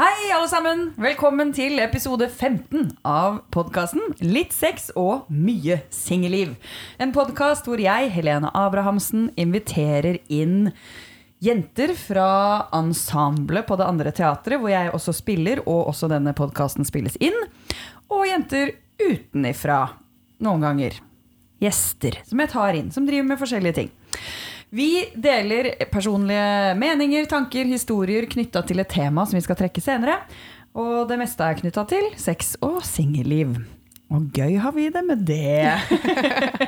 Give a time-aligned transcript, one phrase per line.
[0.00, 0.84] Hei, alle sammen!
[0.96, 6.54] Velkommen til episode 15 av podkasten Litt sex og mye singelliv.
[6.96, 10.70] En podkast hvor jeg, Helene Abrahamsen, inviterer inn
[11.44, 12.30] jenter fra
[12.78, 17.36] ensemblet på det andre teatret, hvor jeg også spiller, og også denne podkasten spilles inn.
[18.08, 19.82] Og jenter utenifra,
[20.40, 20.96] noen ganger.
[21.60, 23.92] Gjester som jeg tar inn, som driver med forskjellige ting.
[24.70, 30.20] Vi deler personlige meninger, tanker, historier knytta til et tema som vi skal trekke senere.
[30.78, 33.56] Og det meste er knytta til sex og singelliv.
[34.14, 35.74] Og gøy har vi det med det.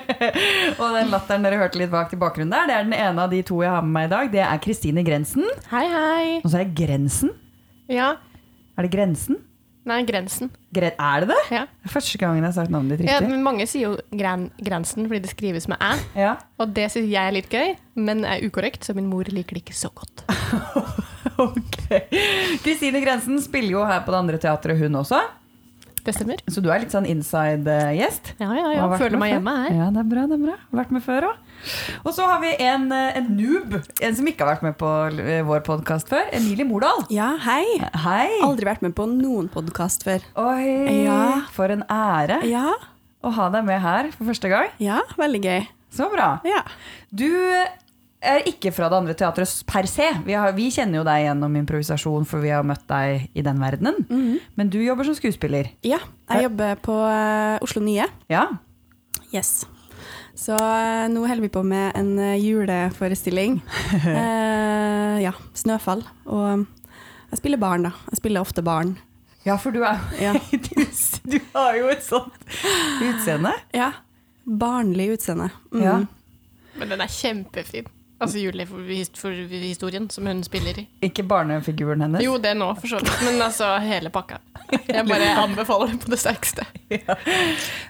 [0.82, 3.30] og den latteren dere hørte litt bak til bakgrunnen der, det er den ene av
[3.30, 4.34] de to jeg har med meg i dag.
[4.34, 5.46] Det er Kristine Grensen.
[5.70, 6.26] Hei, hei.
[6.42, 7.30] Og så er det Grensen.
[7.90, 8.12] Ja.
[8.78, 9.38] Er det Grensen?
[9.88, 10.50] Nei, Grensen.
[10.74, 11.38] Gre er det det?
[11.50, 11.62] Ja.
[11.90, 13.16] Første gangen jeg har sagt navnet ditt riktig.
[13.16, 15.92] ja men mange sier jo gren Grensen fordi det skrives med æ.
[16.22, 16.36] Ja.
[16.62, 19.64] Og det syns jeg er litt gøy, men er ukorrekt, så min mor liker det
[19.66, 20.22] ikke så godt.
[21.42, 21.86] Ok.
[22.62, 25.18] Kristine Grensen spiller jo her på det andre teatret, hun også.
[26.02, 26.40] Det stemmer.
[26.50, 28.32] Så du er litt sånn inside-gjest?
[28.40, 28.86] Ja, ja, ja.
[28.90, 29.74] har Føler meg hjemme her.
[29.78, 30.24] Ja, det er bra.
[30.26, 30.54] det er bra.
[30.80, 31.36] Vært med før òg.
[32.02, 34.90] Og så har vi en, eh, en noob, en som ikke har vært med på
[35.22, 36.26] eh, vår podkast før.
[36.34, 37.04] Emilie Mordal.
[37.14, 37.62] Ja, hei.
[38.02, 38.40] Hei.
[38.42, 40.26] Aldri vært med på noen podkast før.
[40.42, 41.42] Oi, Ja.
[41.54, 42.72] for en ære Ja,
[43.22, 44.68] å ha deg med her for første gang.
[44.82, 45.68] ja, veldig gøy.
[45.92, 46.40] Så bra.
[46.44, 46.62] Ja.
[47.14, 47.28] Du
[48.22, 50.06] er ikke fra det andre teatret per se.
[50.26, 53.58] Vi, har, vi kjenner jo deg gjennom improvisasjon, for vi har møtt deg i den
[53.62, 54.38] verdenen.
[54.58, 55.72] Men du jobber som skuespiller.
[55.82, 55.98] ja
[56.32, 58.06] jeg jobber på eh, Oslo Nye.
[58.32, 58.46] Ja.
[59.34, 59.64] Yes.
[60.38, 63.58] Så eh, nå holder vi på med en eh, juleforestilling.
[65.12, 66.06] Eh, ja, 'Snøfall'.
[66.32, 66.62] Og
[67.32, 67.90] jeg spiller barn, da.
[68.10, 68.94] Jeg spiller ofte barn.
[69.44, 70.32] ja, for du er Ja.
[70.50, 70.86] du,
[71.28, 72.38] du har jo et sånt
[73.02, 73.52] utseende.
[73.76, 73.90] Ja.
[74.46, 75.50] Barnlig utseende.
[75.72, 75.82] Mm.
[75.84, 75.98] Ja.
[76.78, 77.86] Men den er kjempefin.
[78.22, 80.84] Altså julehistorien som hun spiller i.
[81.08, 82.22] Ikke barnefiguren hennes.
[82.24, 83.12] Jo, det nå, for så vidt.
[83.26, 84.38] Men altså hele pakka.
[84.86, 86.66] Jeg bare anbefaler det på det sterkeste.
[86.92, 87.14] Ja.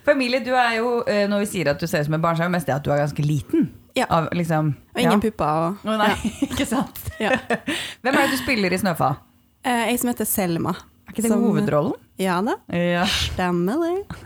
[0.07, 2.37] Familie, du er jo, eh, når vi sier at du ser ut som et barn,
[2.39, 3.65] så er det mest det at du er ganske liten.
[3.99, 4.07] Ja.
[4.09, 5.25] Av, liksom, Og ingen ja.
[5.25, 5.67] pupper.
[5.83, 6.13] Og, Å nei,
[6.49, 7.01] ikke sant?
[7.21, 7.35] Ja.
[8.03, 9.19] Hvem er det du spiller i Snøfall?
[9.67, 10.73] Eh, jeg som heter Selma.
[11.09, 11.99] Er ikke det Som- hovedrollen?
[12.23, 13.03] Ja da, Ja.
[13.11, 14.23] stemmer det.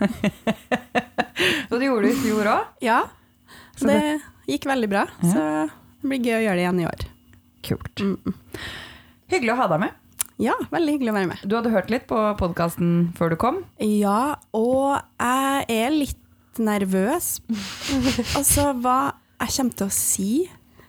[1.69, 2.65] så det gjorde du i fjor òg?
[2.85, 2.99] Ja,
[3.77, 4.19] Så det
[4.49, 5.05] gikk veldig bra.
[5.23, 5.31] Ja.
[5.33, 5.43] Så
[6.07, 7.05] det blir gøy å gjøre det igjen i år.
[7.67, 8.03] Kult.
[8.03, 8.35] Mm.
[9.33, 10.03] Hyggelig å ha deg med.
[10.39, 11.43] Ja, veldig hyggelig å være med.
[11.49, 13.63] Du hadde hørt litt på podkasten før du kom.
[13.81, 17.39] Ja, og jeg er litt nervøs.
[18.37, 18.99] altså hva
[19.41, 20.31] jeg kommer til å si,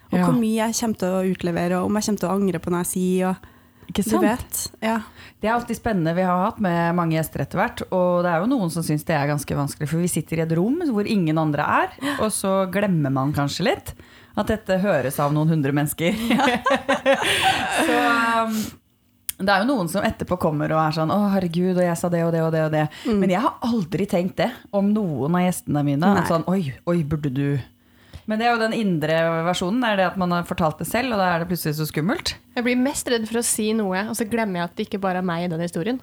[0.09, 0.25] og Ja.
[0.25, 2.73] hvor mye jeg kommer til å utlevere, og om jeg kommer til å angre på
[2.73, 3.33] noe jeg sier.
[3.33, 3.49] Og,
[3.89, 4.61] Ikke du vet.
[4.85, 4.99] Ja.
[5.41, 6.15] Det er alltid spennende.
[6.17, 7.83] Vi har hatt med mange gjester etter hvert.
[7.89, 10.45] Og det er jo noen som syns det er ganske vanskelig, for vi sitter i
[10.45, 11.97] et rom hvor ingen andre er.
[12.21, 13.95] Og så glemmer man kanskje litt
[14.39, 16.15] at dette høres av noen hundre mennesker.
[17.89, 17.97] så
[18.47, 18.61] um,
[19.39, 22.11] det er jo noen som etterpå kommer og er sånn 'Å, herregud, og jeg sa
[22.11, 22.65] det og det og det'.
[22.67, 22.87] og det.
[23.07, 26.15] Men jeg har aldri tenkt det om noen av gjestene mine.
[26.19, 26.25] Nei.
[26.27, 27.61] Sånn 'Oi, oi, burde du'
[28.29, 29.15] Men det er jo den indre
[29.47, 29.81] versjonen.
[29.81, 31.87] Det er det at man har fortalt det selv, og da er det plutselig så
[31.89, 32.35] skummelt.
[32.59, 35.01] Jeg blir mest redd for å si noe, og så glemmer jeg at det ikke
[35.01, 36.03] bare er meg i den historien.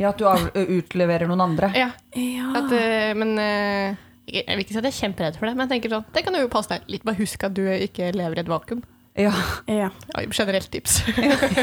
[0.00, 1.68] Ja, At du utleverer noen andre.
[1.76, 2.48] Ja, ja.
[2.58, 5.66] At, eh, men eh, jeg vil ikke si at jeg er kjemperedd for det, men
[5.66, 7.04] jeg tenker sånn, det kan jo passe deg litt.
[7.06, 8.84] Bare husk at du ikke lever i et vakuum.
[9.14, 9.30] Ja,
[9.70, 9.90] ja.
[10.10, 10.96] Ja, generelt tips.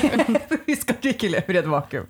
[0.69, 2.05] Husk at du ikke lever i et vakuum.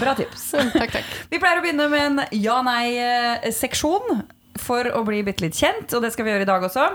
[0.00, 0.48] Bra tips.
[0.72, 1.12] takk, takk.
[1.30, 4.24] Vi pleier å begynne med en ja-nei-seksjon
[4.58, 6.88] for å bli bitte litt kjent, og det skal vi gjøre i dag også.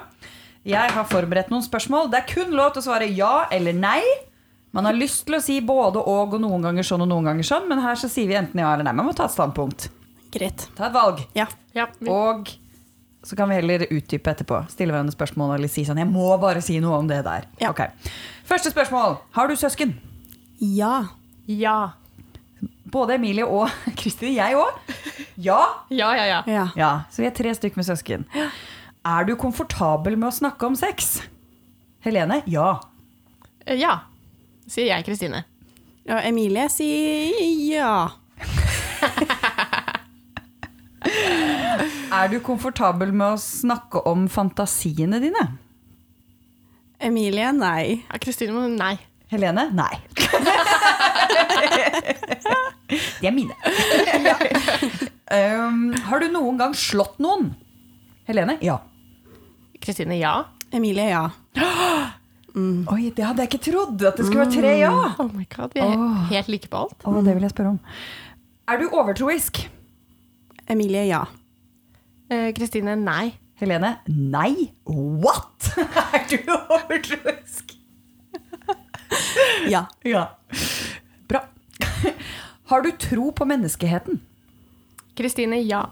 [0.68, 2.12] Jeg har forberedt noen spørsmål.
[2.12, 4.02] Det er kun lov til å svare ja eller nei.
[4.76, 7.48] Man har lyst til å si både og og noen ganger sånn og noen ganger
[7.48, 8.98] sånn, men her så sier vi enten ja eller nei.
[9.00, 9.88] Man må ta et standpunkt.
[10.32, 10.68] Greit.
[10.76, 11.24] Ta et valg.
[11.40, 11.48] Ja.
[11.76, 12.52] Ja, vi, Og
[13.24, 14.64] så kan vi heller utdype etterpå.
[14.72, 17.46] Stille hverandre spørsmål eller si sånn Jeg må bare si noe om det der.
[17.62, 17.70] Ja.
[17.70, 17.88] Okay.
[18.50, 19.20] Første spørsmål.
[19.38, 19.94] Har du søsken?
[20.60, 21.04] Ja.
[21.46, 21.92] ja.
[22.92, 24.34] Både Emilie og Kristin.
[24.36, 24.74] Jeg òg.
[25.38, 25.60] Ja.
[25.94, 26.42] Ja, ja, ja.
[26.50, 26.66] Ja.
[26.76, 26.92] ja.
[27.14, 28.26] Så vi er tre stykker med søsken.
[29.06, 31.20] Er du komfortabel med å snakke om sex?
[32.06, 32.42] Helene?
[32.50, 32.80] Ja.
[33.66, 34.00] Eh, Ja,
[34.70, 35.44] sier jeg, Kristine.
[36.10, 37.38] Og Emilie sier
[37.70, 37.94] ja.
[42.22, 45.42] Er du komfortabel med å snakke om fantasiene dine?
[47.02, 48.04] Emilie nei.
[48.22, 48.94] Kristine nei.
[49.32, 49.64] Helene?
[49.74, 49.96] Nei.
[52.92, 53.58] De er mine.
[55.34, 55.82] um,
[56.12, 57.56] har du noen gang slått noen?
[58.30, 58.60] Helene?
[58.62, 58.78] Ja.
[59.82, 60.36] Kristine ja.
[60.70, 61.26] Emilie ja.
[62.54, 63.98] Oi, det hadde jeg ikke trodd.
[63.98, 64.94] At det skulle være tre ja.
[65.18, 66.26] Oh my god, vi er oh.
[66.30, 67.02] helt like på alt.
[67.02, 67.84] Oh, det vil jeg spørre om.
[68.70, 69.66] Er du overtroisk?
[70.70, 71.26] Emilie ja.
[72.32, 73.34] Eh, Kristine nei.
[73.60, 73.98] Helene?
[74.08, 74.72] Nei.
[74.88, 75.72] What?
[76.16, 77.76] er du overtroisk?
[79.70, 79.86] Ja.
[80.08, 80.24] Ja.
[81.30, 81.44] Bra.
[82.72, 84.22] Har du tro på menneskeheten?
[85.20, 85.90] Kristine, ja.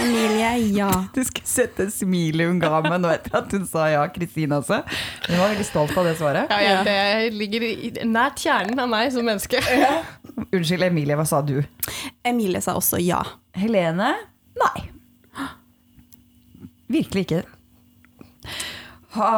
[0.00, 0.88] Emilie, ja.
[1.14, 4.56] Du skulle sett det smilet hun ga meg nå etter at hun sa ja, Kristine
[4.62, 4.78] også.
[5.26, 6.54] Hun var veldig stolt av det svaret.
[6.54, 9.60] ja ja, det ligger i- nært kjernen av meg som menneske.
[10.48, 11.58] Unnskyld, Emilie, hva sa du?
[12.24, 13.20] Emilie sa også ja.
[13.58, 14.14] Helene?
[14.62, 14.88] Nei.
[16.92, 17.42] Virkelig ikke.
[19.16, 19.30] Ha,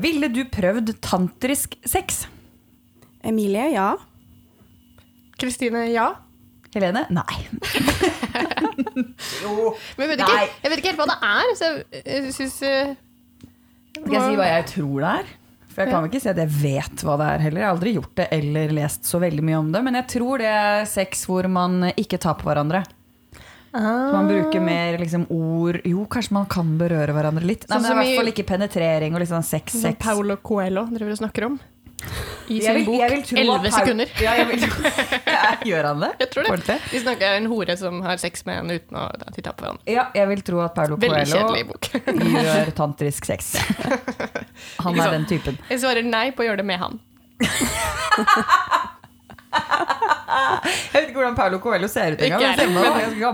[0.00, 2.24] ville du prøvd tantrisk sex?
[3.26, 3.92] Emilie, ja.
[5.40, 6.12] Kristine, ja.
[6.74, 7.04] Helene?
[7.10, 7.36] Nei.
[9.42, 9.74] jo.
[9.98, 10.30] Men jeg vet, Nei.
[10.30, 12.92] ikke, jeg vet ikke helt hva det er, så jeg, jeg syns uh,
[13.98, 15.32] Skal jeg si hva jeg tror det er?
[15.70, 17.60] For jeg kan vel ikke si at jeg vet hva det er heller.
[17.60, 19.82] Jeg har aldri gjort det eller lest så veldig mye om det.
[19.86, 22.82] Men jeg tror det er sex hvor man ikke tar på hverandre.
[23.70, 27.68] Så man bruker mer liksom, ord Jo, kanskje man kan berøre hverandre litt.
[27.68, 29.72] Nei, Sånn men det i hvert fall ikke penetrering og liksom sex.
[29.76, 29.98] Som sex.
[30.02, 31.60] Paulo Coelho driver og snakker om.
[32.48, 33.00] I sin vil- bok
[33.36, 34.08] 'Elleve sekunder'.
[34.24, 34.60] Ja, jeg vil
[35.26, 36.10] ja, Gjør han det?
[36.18, 36.50] Jeg tror det.
[36.50, 36.78] Ordentlig?
[36.90, 39.82] De snakker en hore som har sex med en uten å titte på hverandre.
[39.86, 43.54] Ja, jeg vil tro at Paulo Coelho gjør tantrisk sex.
[44.84, 45.58] Han er den typen.
[45.68, 46.98] Jeg svarer nei på å gjøre det med han.
[50.30, 52.42] Jeg vet ikke hvordan Paulo Coelho ser ut engang.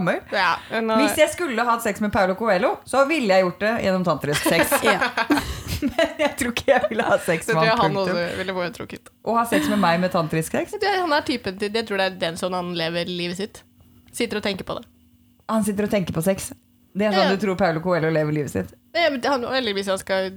[0.01, 0.23] Men.
[0.33, 3.63] Ja, men, uh, Hvis jeg skulle hatt sex med Paulo Coelho, så ville jeg gjort
[3.65, 4.75] det gjennom tantrisk sex.
[4.87, 4.99] ja.
[5.77, 7.81] Men jeg tror ikke jeg ville ha sex med han.
[7.83, 9.01] han også ville.
[9.29, 10.77] Å ha sex med meg med tantrisk sex?
[10.81, 13.61] Jeg Han er typen til, jeg tror det er den sånn han lever livet sitt.
[14.17, 14.87] Sitter og tenker på det.
[15.53, 16.51] Han sitter og tenker på sex.
[16.97, 17.37] Det er sånn Ja.
[17.37, 18.73] du tror Paulo Coelho lever livet sitt?
[18.97, 20.31] Ja, Han, eller hvis han skal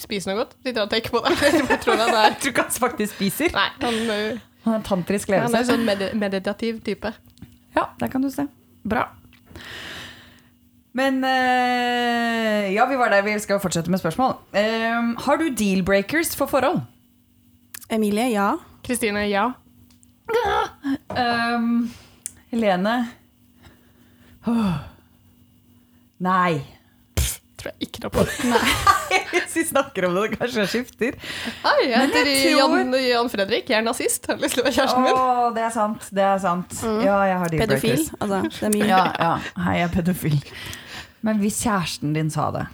[0.00, 1.34] spise noe godt, sitter og tenker på det.
[1.74, 3.52] Jeg tror han er Jeg tror ikke han faktisk spiser.
[3.52, 7.12] Nei, han, uh, Han har tantrisk han er sånn med meditativ type.
[7.76, 8.48] Ja, der kan du se.
[8.82, 9.06] Bra.
[10.96, 13.22] Men eh, Ja, vi var der.
[13.22, 14.34] Vi skal fortsette med spørsmål.
[14.56, 16.82] Uh, har du deal-breakers for forhold?
[17.90, 18.56] Emilie, ja.
[18.82, 19.52] Kristine, ja.
[21.14, 21.90] Um,
[22.50, 22.96] Helene
[24.46, 24.74] oh.
[26.18, 26.58] Nei.
[27.56, 28.92] Tror jeg ikke noe på.
[29.30, 31.18] Hvis vi snakker om det, kanskje jeg skifter.
[31.64, 33.68] Hei, jeg heter jeg tror- Jan, Jan Fredrik.
[33.72, 34.26] Jeg er nazist.
[34.28, 35.54] Jeg Har lyst til å være kjæresten min.
[35.58, 36.08] det er sant.
[36.20, 36.78] Det er sant.
[37.04, 38.02] Ja, jeg har Pedofil.
[38.20, 38.82] Altså, det.
[38.88, 39.32] Ja, ja.
[39.66, 40.38] Hei, jeg er pedofil.
[41.26, 42.66] Men hvis kjæresten din sa det,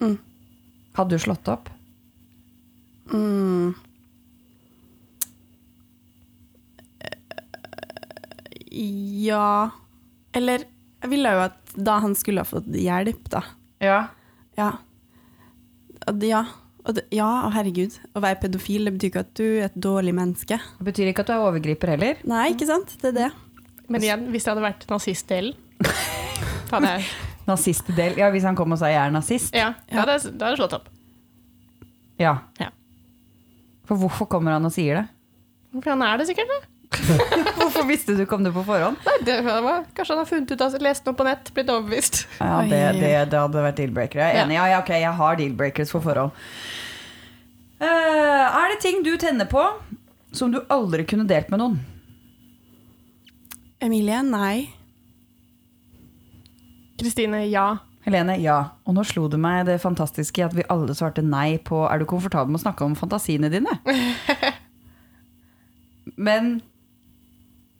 [0.00, 0.16] Mm.
[0.96, 1.68] hadde du slått opp?
[3.12, 3.74] Mm.
[8.70, 9.70] Ja
[10.36, 10.64] Eller
[11.00, 13.40] jeg ville jo at da han skulle ha fått hjelp, da.
[13.80, 14.00] Ja.
[14.58, 14.66] Ja.
[16.26, 16.44] Ja,
[16.86, 17.96] og det, ja, herregud.
[18.16, 20.56] Å være pedofil det betyr ikke at du er et dårlig menneske.
[20.78, 22.22] Det betyr ikke at du er overgriper heller.
[22.28, 22.94] Nei, ikke sant?
[23.02, 23.30] Det er det.
[23.90, 25.56] Men igjen, hvis det hadde vært nazistdelen
[26.70, 27.06] da hadde jeg
[27.48, 28.18] Nazistdel.
[28.20, 29.54] Ja, hvis han kom og sa 'jeg er nazist'.
[29.56, 30.90] Ja, da hadde jeg da slått opp.
[32.20, 32.36] Ja.
[32.60, 32.68] Ja.
[33.88, 35.06] For hvorfor kommer han og sier det?
[35.82, 36.69] For han er det sikkert, det.
[37.60, 38.98] Hvorfor visste du ikke om det på forhånd?
[39.06, 42.22] Nei, det var, kanskje han har funnet ut av lest noe på nett, blitt overbevist.
[42.38, 44.26] Ja, det, det, det hadde vært deal-breakere.
[44.26, 44.58] Jeg er enig.
[44.58, 46.34] Ja, ja, ok, jeg har deal-breakers for forhånd.
[47.80, 49.62] Uh, er det ting du tenner på
[50.36, 51.78] som du aldri kunne delt med noen?
[53.80, 54.68] Emilie, nei.
[57.00, 57.70] Kristine, ja.
[58.04, 58.58] Helene, ja.
[58.88, 62.00] Og nå slo det meg det fantastiske i at vi alle svarte nei på Er
[62.00, 63.76] du komfortabel med å snakke om fantasiene dine?
[66.28, 66.58] Men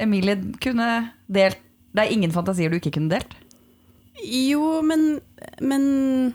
[0.00, 0.87] Emilie kunne
[1.28, 1.59] delt
[1.95, 3.35] Det er ingen fantasier du ikke kunne delt?
[4.25, 5.21] Jo, men
[5.61, 6.35] Men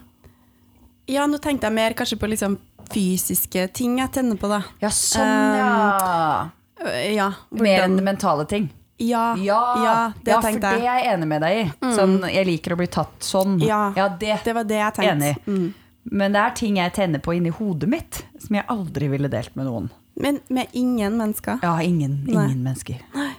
[1.08, 2.58] Ja, nå tenkte jeg mer kanskje på liksom
[2.92, 4.60] fysiske ting jeg tenner på, da.
[4.82, 6.50] Ja, sånn, ja.
[6.86, 7.32] Øh, Ja.
[7.52, 8.70] Mer enn mentale ting.
[9.02, 11.64] Ja, Ja, ja, det ja, for det er jeg enig med deg i.
[11.98, 13.58] Sånn, jeg liker å bli tatt sånn.
[13.62, 13.92] Ja.
[14.20, 14.38] det.
[14.46, 15.16] Det var det jeg tenkte.
[15.16, 15.36] Enig.
[15.48, 15.74] Mm.
[16.12, 19.56] Men det er ting jeg tenner på inni hodet mitt, som jeg aldri ville delt
[19.58, 19.90] med noen.
[20.16, 21.60] Men med ingen mennesker.
[21.62, 22.96] Ja, ingen, ingen mennesker.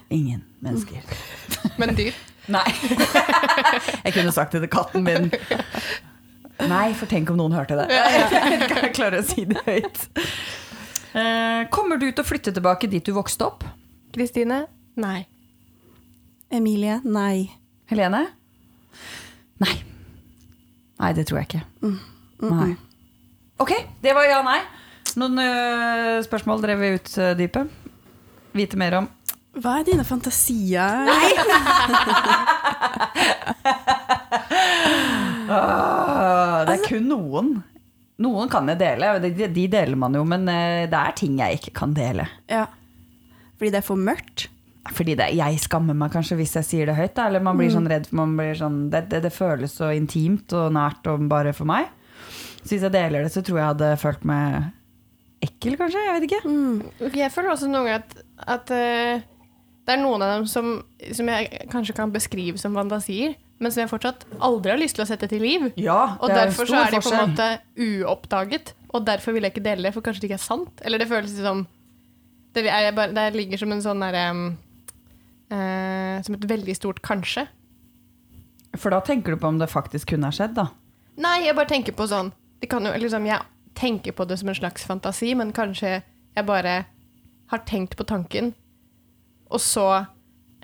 [0.09, 1.01] Ingen mennesker.
[1.77, 2.13] Men dyr.
[2.47, 2.67] Nei.
[4.05, 5.31] jeg kunne sagt det til katten min.
[6.69, 7.87] Nei, for tenk om noen hørte det.
[8.87, 10.05] Jeg klarer å si det høyt.
[11.17, 13.65] Eh, kommer du til å flytte tilbake dit du vokste opp?
[14.15, 14.63] Kristine,
[14.97, 15.27] nei.
[16.53, 17.49] Emilie, nei.
[17.91, 18.23] Helene?
[19.61, 19.75] Nei.
[20.97, 21.63] Nei, det tror jeg ikke.
[22.47, 22.71] Nei.
[23.61, 24.61] Ok, det var ja-nei.
[25.17, 27.63] Noen øh, spørsmål dere vil utdype?
[28.57, 29.07] Vite mer om?
[29.57, 31.07] Hva er dine fantasier?
[31.07, 31.31] Nei!
[36.67, 37.63] det er kun noen.
[38.21, 41.53] Noen kan jeg dele, de, de deler man jo, men øh, det er ting jeg
[41.61, 42.25] ikke kan dele.
[42.49, 42.65] Ja.
[43.57, 44.39] Fordi det er for mørkt?
[44.93, 47.71] Fordi det, jeg skammer meg kanskje hvis jeg sier det høyt, da, eller man blir
[47.73, 51.25] sånn redd for man blir sånn, det, det, det føles så intimt og nært og
[51.27, 51.85] bare for meg.
[52.61, 54.43] Så hvis jeg deler det, så tror jeg jeg hadde følt meg
[55.43, 56.03] ekkel, kanskje.
[56.03, 56.43] Jeg vet ikke.
[56.49, 57.09] Mm.
[57.15, 58.15] Jeg føler også noen ganger at,
[58.55, 59.25] at uh,
[59.87, 60.71] Det er noen av dem som,
[61.15, 65.05] som jeg kanskje kan beskrive som fantasier, men som jeg fortsatt aldri har lyst til
[65.05, 65.69] å sette til liv.
[65.79, 67.49] Ja, Og det er en derfor så stor er de på en måte
[67.87, 70.83] uoppdaget, og derfor vil jeg ikke dele det, for kanskje det ikke er sant.
[70.85, 71.65] Eller det føles som
[72.55, 74.25] Det, er det ligger som en sånn derre
[75.53, 77.45] eh, Som et veldig stort kanskje.
[78.77, 80.69] For da tenker du på om det faktisk kunne ha skjedd, da.
[81.17, 83.41] Nei, jeg bare tenker på sånn det kan jo, liksom, Jeg
[83.77, 86.79] tenker på det som en slags fantasi, men kanskje jeg bare
[87.51, 88.51] har tenkt på tanken,
[89.47, 89.87] og så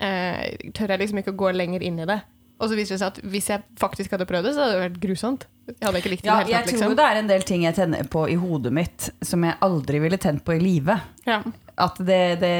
[0.02, 2.20] eh, tør jeg liksom ikke å gå lenger inn i det.
[2.62, 4.82] Og så viser det seg at hvis jeg faktisk hadde prøvd det, så hadde det
[4.84, 5.46] vært grusomt.
[5.66, 6.96] Jeg hadde ikke likt det Ja, helt, jeg tatt, tror liksom.
[7.00, 10.18] det er en del ting jeg tenner på i hodet mitt som jeg aldri ville
[10.22, 10.94] tent på i live.
[11.26, 11.40] Ja.
[11.82, 12.54] At det, det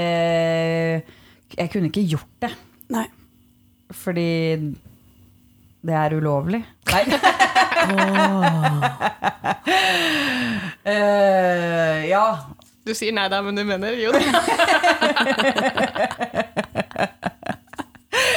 [1.54, 2.50] Jeg kunne ikke gjort det,
[2.90, 3.04] Nei.
[3.94, 4.28] fordi
[5.84, 6.64] det er ulovlig.
[6.90, 7.04] Nei.
[10.84, 12.38] Eh, ja.
[12.84, 14.24] Du sier nei da, men du mener jo det.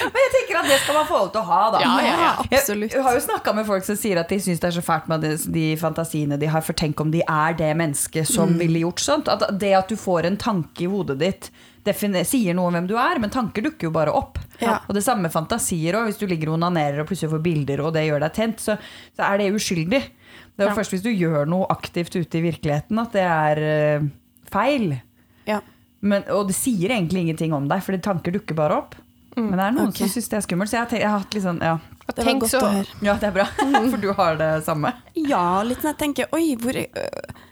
[0.07, 1.79] Men jeg tenker at det skal man få lov til å ha, da.
[1.83, 2.29] Ja, ja, ja.
[2.57, 2.93] absolutt.
[2.95, 5.07] Jeg har jo snakka med folk som sier at de syns det er så fælt
[5.11, 5.23] med
[5.53, 8.57] de, fantasiene de har, for tenk om de er det mennesket som Mm.
[8.63, 9.27] ville gjort sånt.
[9.31, 11.49] At det at du får en tanke i hodet ditt,
[11.95, 14.39] sier noe om hvem du er, men tanker dukker jo bare opp.
[14.59, 14.79] Ja.
[14.87, 16.09] Og det samme med fantasier òg.
[16.09, 18.77] Hvis du ligger og onanerer og plutselig får bilder, og det gjør deg tent, så,
[19.15, 20.01] så er det uskyldig.
[20.01, 20.77] Det er jo Ja.
[20.77, 24.07] først hvis du gjør noe aktivt ute i virkeligheten, at det er uh,
[24.51, 25.01] feil.
[25.45, 25.61] Ja.
[26.01, 28.95] Men, og det sier egentlig ingenting om deg, fordi tanker dukker bare opp.
[29.37, 30.07] Men det er noen okay.
[30.07, 30.71] som syns det er skummelt.
[30.71, 31.77] Så jeg har, tenkt, jeg har hatt litt sånn, ja.
[32.07, 33.01] Det var godt så- å høre.
[33.05, 33.45] ja, det er bra.
[33.91, 34.93] For du har det samme.
[35.13, 37.43] Ja, litt sånn jeg tenker Oi, hvor, øh,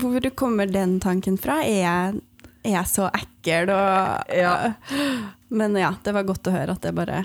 [0.00, 1.58] hvor kommer den tanken fra?
[1.66, 2.22] Er jeg,
[2.64, 4.54] er så ekkel og Ja.
[5.54, 7.24] Men ja, det var godt å høre at det bare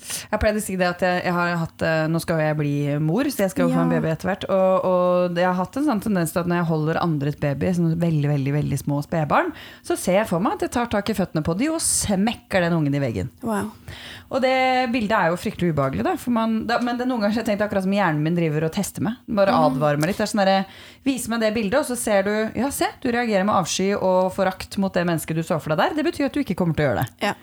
[0.00, 2.58] Jeg pleide å si det at jeg, jeg har hatt eh, Nå skal jo jeg
[2.58, 4.46] bli mor, så jeg skal jo få en baby etter hvert.
[4.50, 7.72] Og, og jeg har hatt en sånn tendens til at når jeg holder andres baby,
[7.76, 9.52] sånn veldig veldig, veldig små spedbarn,
[9.86, 12.66] så ser jeg for meg at jeg tar tak i føttene på de og smekker
[12.66, 13.30] den ungen i veggen.
[13.46, 13.70] Wow.
[14.30, 14.54] Og det
[14.94, 16.14] bildet er jo fryktelig ubehagelig, da.
[16.30, 18.38] Man, da men det er noen ganger så har jeg tenkt akkurat som hjernen min
[18.38, 19.18] driver og tester meg.
[19.40, 20.22] Bare advarer meg litt.
[20.22, 20.62] Sånn derre,
[21.06, 24.30] Vis meg det bildet, og så ser du Ja, se, du reagerer med avsky og
[24.36, 25.96] forakt mot det mennesket du så for deg der.
[25.98, 27.30] Det betyr at du ikke kommer til å gjøre det.
[27.30, 27.34] Ja.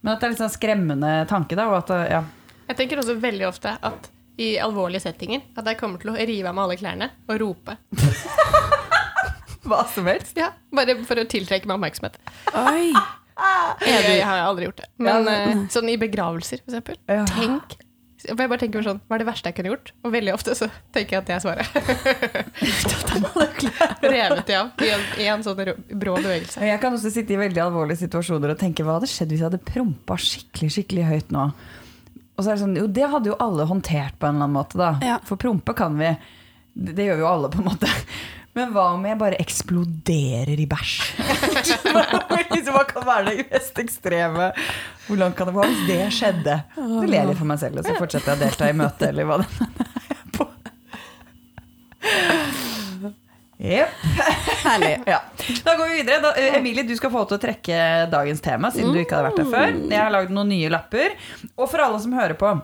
[0.00, 1.66] Men at det er litt sånn skremmende tanke, da.
[1.70, 2.22] Og at, ja.
[2.70, 6.48] Jeg tenker også veldig ofte at i alvorlige settinger at jeg kommer til å rive
[6.48, 7.76] av meg alle klærne og rope.
[9.68, 10.38] Hva som helst.
[10.40, 12.16] Ja, Bare for å tiltrekke meg oppmerksomhet.
[12.56, 12.94] Oi!
[13.80, 14.88] Jeg, jeg har aldri gjort det.
[15.00, 16.98] Men Ja, eh, sånn i begravelser, for eksempel.
[17.08, 17.24] Ja.
[17.28, 17.76] Tenk
[18.28, 19.92] jeg bare tenker sånn, Hva er det verste jeg kunne gjort?
[20.04, 21.66] Og veldig ofte så tenker jeg at det er svaret.
[24.10, 26.64] Revet de av i en, i en sånn brå bevegelse.
[26.66, 29.48] Jeg kan også sitte i veldig alvorlige situasjoner og tenke hva hadde skjedd hvis jeg
[29.50, 31.46] hadde prompa skikkelig skikkelig høyt nå?
[32.36, 34.56] Og så er det sånn, jo det hadde jo alle håndtert på en eller annen
[34.56, 34.94] måte, da.
[35.04, 35.18] Ja.
[35.28, 36.14] For prompe kan vi.
[36.72, 37.90] Det, det gjør jo alle, på en måte.
[38.58, 40.94] Men hva om jeg bare eksploderer i bæsj?
[42.50, 44.50] Liksom, hva kan være det mest ekstreme?
[45.06, 46.56] Hvor langt kan det gå hvis det skjedde?
[46.74, 49.06] Så ler jeg litt for meg selv, og så fortsetter jeg å delta i møtet,
[49.12, 49.48] eller hva det
[50.16, 50.48] er på.
[53.60, 53.88] Jepp.
[54.64, 54.92] Herlig.
[55.12, 55.20] Ja.
[55.64, 56.20] Da går vi videre.
[56.24, 57.78] Da, eh, Emilie, du skal få til å trekke
[58.12, 59.74] dagens tema, siden du ikke hadde vært der før.
[59.92, 61.16] Jeg har lagd noen nye lapper.
[61.56, 62.54] Og for alle som hører på.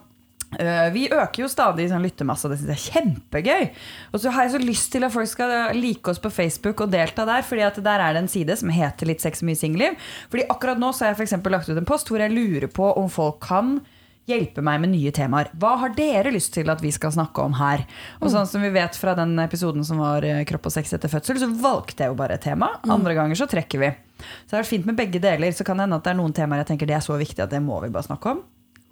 [0.59, 3.67] Eh, Vi øker jo stadig sånn lyttermasse, og det synes jeg er kjempegøy.
[4.13, 6.93] Og så har jeg så lyst til at folk skal like oss på Facebook og
[6.93, 7.43] delta der.
[7.43, 9.99] fordi at der er det en side som heter Litt sex og mye singelliv.
[10.31, 12.67] Fordi akkurat nå så har jeg for eksempel lagt ut en post hvor jeg lurer
[12.69, 13.81] på om folk kan
[14.27, 15.51] hjelpe meg med nye temaer.
[15.55, 17.85] Hva har dere lyst til at vi skal snakke om her?
[18.21, 21.13] Og sånn som vi vet fra den episoden som var eh, kropp og sex etter
[21.13, 22.73] fødsel, så valgte jeg jo bare et tema.
[22.91, 23.93] Andre ganger så trekker vi.
[24.19, 25.55] Så det er fint med begge deler.
[25.55, 27.45] Så kan det hende at det er noen temaer jeg tenker det er så viktig
[27.45, 28.43] at det må vi bare snakke om.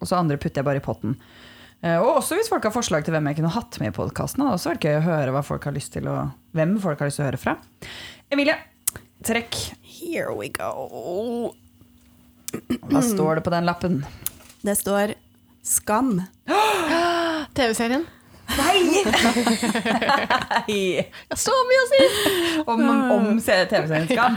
[0.01, 1.19] Og så andre putter jeg bare i potten.
[1.85, 4.41] Eh, Og også hvis folk har forslag til hvem jeg kunne hatt med i podkasten.
[4.41, 5.77] Det hadde også vært gøy å høre folk har
[6.11, 6.17] å,
[6.57, 7.57] hvem folk har lyst til å høre fra.
[8.33, 8.57] Emilie,
[9.27, 9.59] trekk.
[9.85, 11.53] Here we go.
[12.89, 14.01] Hva står det på den lappen?
[14.65, 15.15] Det står
[15.65, 16.17] Skam.
[17.57, 18.07] TV-serien.
[18.55, 19.03] Nei!
[21.45, 22.01] Så mye å si!
[22.65, 22.81] Om,
[23.15, 24.35] om TV-serien Skam.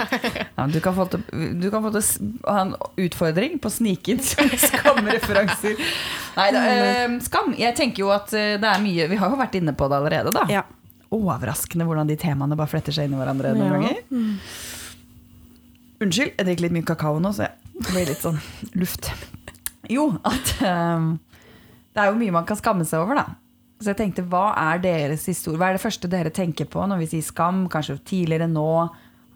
[0.58, 1.22] Ja, du kan få til,
[1.62, 2.04] du kan få til
[2.48, 2.74] å ha en
[3.04, 5.74] utfordring på å snike inn sånne skamreferanser.
[6.38, 6.60] Nei da.
[6.72, 7.48] eh, Skam.
[7.60, 9.98] Jeg tenker jo at eh, det er mye Vi har jo vært inne på det
[10.00, 10.44] allerede, da.
[10.52, 10.64] Ja.
[11.14, 13.72] Overraskende hvordan de temaene bare fletter seg inn i hverandre noen Ja.
[13.78, 13.98] ganger.
[16.04, 17.54] Unnskyld, jeg drikker litt mye kakao nå, så jeg
[17.90, 18.38] blir litt sånn
[18.78, 19.04] luft.
[19.90, 21.00] Jo, at eh,
[21.96, 23.28] det er jo mye man kan skamme seg over, da.
[23.78, 25.60] Så jeg tenkte, hva er deres historie?
[25.62, 27.68] Hva er det første dere tenker på når vi sier skam?
[27.70, 28.66] Kanskje tidligere nå?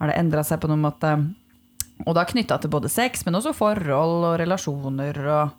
[0.01, 1.13] Har det endra seg på noen måte?
[2.07, 5.57] Og da knytta til både sex, men også forhold og relasjoner og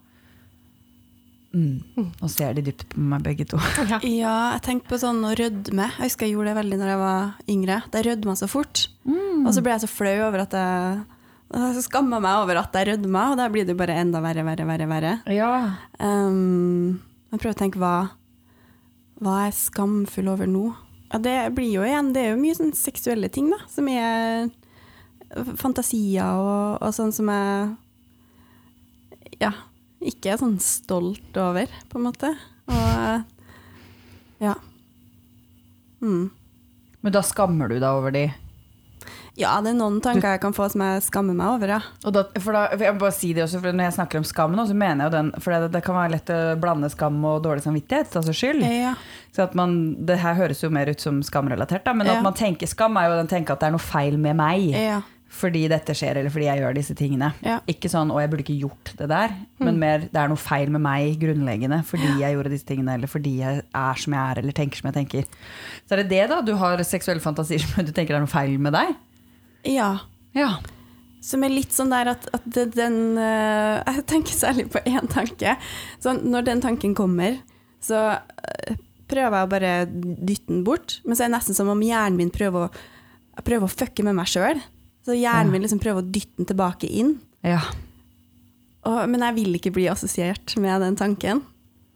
[1.55, 2.09] mm.
[2.19, 3.61] Nå ser de dypt på meg, begge to.
[3.93, 4.01] Ja.
[4.03, 5.87] Ja, jeg tenkte på sånn å rødme.
[6.01, 7.81] Jeg husker jeg gjorde det veldig når jeg var yngre.
[7.95, 8.89] Det rødma så fort.
[9.07, 11.03] Og så ble jeg så flau over at jeg
[11.53, 14.65] jeg skammer meg over at jeg rødma, og da blir det bare enda verre, verre,
[14.65, 14.87] verre.
[14.89, 15.11] verre.
[15.37, 15.51] Ja.
[16.01, 17.97] Um, jeg prøver å tenke hva,
[19.23, 20.65] hva er jeg skamfull over nå?
[21.13, 24.49] Ja, det blir jo igjen, det er jo mye sånn seksuelle ting da, som er
[25.61, 27.71] fantasier og, og sånn som jeg
[29.43, 29.53] ja,
[30.03, 32.33] ikke er sånn stolt over, på en måte.
[32.71, 34.55] Og ja.
[36.03, 36.31] Mm.
[37.03, 38.27] Men da skammer du deg over de?
[39.41, 41.79] Ja, det er noen tanker jeg kan få som jeg skammer meg over, ja.
[42.05, 44.21] Og da, for da, for jeg må bare si det også, for Når jeg snakker
[44.21, 46.41] om skam, nå, så mener jeg jo den For det, det kan være lett å
[46.61, 48.61] blande skam og dårlig samvittighet, altså skyld.
[48.69, 48.93] Ja,
[49.33, 52.19] Så at man, Det her høres jo mer ut som skamrelatert, da, men Ja.
[52.19, 54.71] at man tenker skam, er jo den tenker at det er noe feil med meg.
[54.77, 55.01] ja.
[55.33, 57.31] Fordi dette skjer, eller fordi jeg gjør disse tingene.
[57.67, 60.69] Ikke sånn 'å, jeg burde ikke gjort det der', men mer 'det er noe feil
[60.69, 64.39] med meg grunnleggende fordi jeg gjorde disse tingene', eller fordi jeg er som jeg er,
[64.43, 65.25] eller tenker som jeg tenker.
[65.89, 66.43] Så er det det, da?
[66.43, 68.95] Du har seksuelle fantasier som du tenker er noe feil med deg?
[69.65, 69.91] Ja.
[70.35, 70.57] Ja.
[71.23, 75.57] Som er litt sånn der at, at den eh, Jeg tenker særlig på én tanke.
[76.03, 77.37] Så når den tanken kommer,
[77.83, 78.75] så eh,
[79.13, 81.01] prøver jeg å bare dytte den bort.
[81.05, 84.17] Men så er det nesten som om hjernen min prøver å, prøver å fucke med
[84.19, 84.59] meg sjøl.
[85.07, 85.53] Så hjernen Ja.
[85.53, 87.17] min liksom prøver å dytte den tilbake inn.
[87.47, 87.61] ja.
[88.83, 91.45] Og, men jeg vil ikke bli assosiert med den tanken.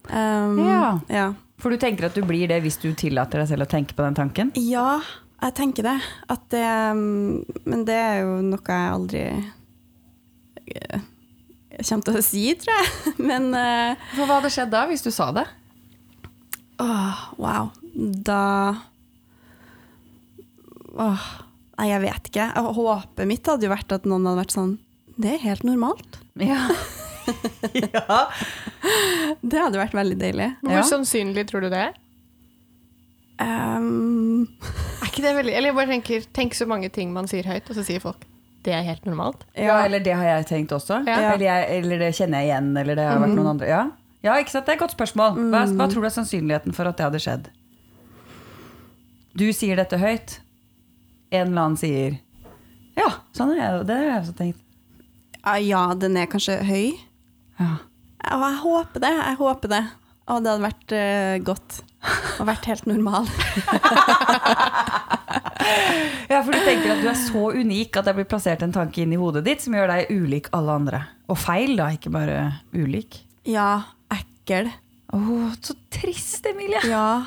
[0.07, 1.01] Um, Ja.
[1.11, 1.25] ja.
[1.59, 4.05] For du tenker at du blir det hvis du tillater deg selv å tenke på
[4.07, 4.53] den tanken?
[4.55, 5.01] Ja,
[5.43, 5.97] jeg tenker det.
[6.33, 6.65] At det
[6.97, 9.25] um, Men det er jo noe jeg aldri
[11.77, 13.15] jeg kommer til å si, tror jeg.
[13.31, 15.47] Men eh, For hva hadde skjedd da, hvis du sa det?
[16.83, 17.71] åh, wow.
[17.97, 18.41] Da
[20.97, 21.23] Åh,
[21.77, 22.47] Nei, jeg vet ikke.
[22.77, 24.75] Håpet mitt hadde jo vært at noen hadde vært sånn
[25.21, 26.19] Det er helt normalt.
[26.41, 26.63] Ja.
[27.85, 28.19] ja.
[29.45, 30.51] Det hadde vært veldig deilig.
[30.63, 30.85] Hvor Ja.
[30.89, 31.95] sannsynlig tror du det er?
[33.37, 34.47] Um,
[35.03, 37.69] Er ikke det veldig Eller jeg bare tenker, tenk så mange ting man sier høyt,
[37.69, 38.25] og så sier folk
[38.67, 39.45] det er helt normalt.
[39.55, 40.97] ja, eller det har jeg tenkt også.
[41.07, 41.21] Ja.
[41.21, 43.69] Eller, jeg, eller det kjenner jeg igjen, eller det har vært noen andre.
[43.71, 43.83] Ja.
[44.27, 44.67] ja, ikke sant?
[44.67, 45.37] Det er et godt spørsmål.
[45.53, 47.47] Hva, hva tror du er sannsynligheten for at det hadde skjedd?
[49.39, 50.41] Du sier dette høyt.
[51.31, 52.19] En eller annen sier
[52.99, 54.63] Ja, sånn er jeg, det har jeg også tenkt.
[55.69, 56.99] ja, den er kanskje høy.
[57.61, 57.71] Ja.
[58.35, 59.15] Og jeg håper det.
[59.15, 59.83] Jeg håper det.
[60.27, 61.83] Og det hadde vært uh, godt.
[62.41, 63.27] Og vært helt normal.
[66.31, 69.03] Ja, for du tenker at du er så unik at det blir plassert en tanke
[69.03, 71.01] inn i hodet ditt som gjør deg ulik alle andre.
[71.33, 72.37] Og feil, da, ikke bare
[72.75, 73.19] ulik.
[73.49, 73.83] Ja,
[74.15, 74.69] ekkel.
[75.15, 75.19] Å,
[75.63, 76.83] så trist, Emilie.
[76.87, 77.25] Ja.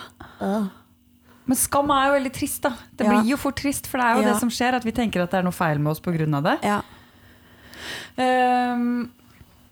[1.49, 2.73] Men skam er jo veldig trist, da.
[2.95, 3.11] Det Ja.
[3.17, 4.33] blir jo fort trist, for det er jo Ja.
[4.33, 6.41] det som skjer, at vi tenker at det er noe feil med oss pga.
[6.43, 6.57] det.
[6.63, 6.81] ja.
[8.17, 9.11] Um,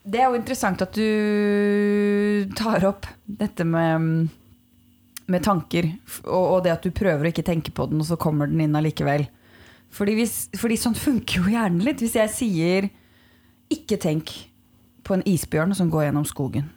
[0.08, 4.30] det er jo interessant at du tar opp dette med,
[5.28, 5.90] med tanker,
[6.26, 8.62] og, og det at du prøver å ikke tenke på den, og så kommer den
[8.64, 9.28] inn allikevel.
[9.94, 12.02] Fordi, hvis, fordi sånn funker jo hjernen litt.
[12.04, 12.90] Hvis jeg sier
[13.72, 14.34] 'ikke tenk
[15.04, 16.70] på en isbjørn som går gjennom skogen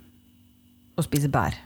[0.96, 1.58] og spiser bær'.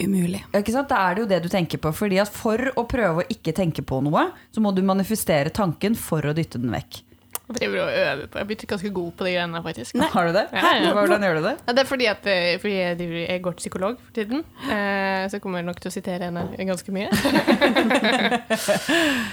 [0.00, 0.40] Umulig.
[0.56, 0.88] Ikke sant?
[0.88, 1.92] Da er det jo det du tenker på.
[1.92, 5.94] Fordi at For å prøve å ikke tenke på noe, så må du manifestere tanken
[5.94, 7.02] for å dytte den vekk.
[7.50, 9.96] Jeg driver og øver på Jeg er blitt ganske god på de greiene, faktisk.
[10.12, 10.44] Har du det?
[10.54, 10.92] Ja, ja.
[10.94, 11.54] Hvordan gjør du det?
[11.66, 14.44] Ja, det er fordi, at, eh, fordi jeg, driver, jeg går til psykolog for tiden.
[14.70, 17.08] Eh, så jeg kommer nok til å sitere henne ganske mye.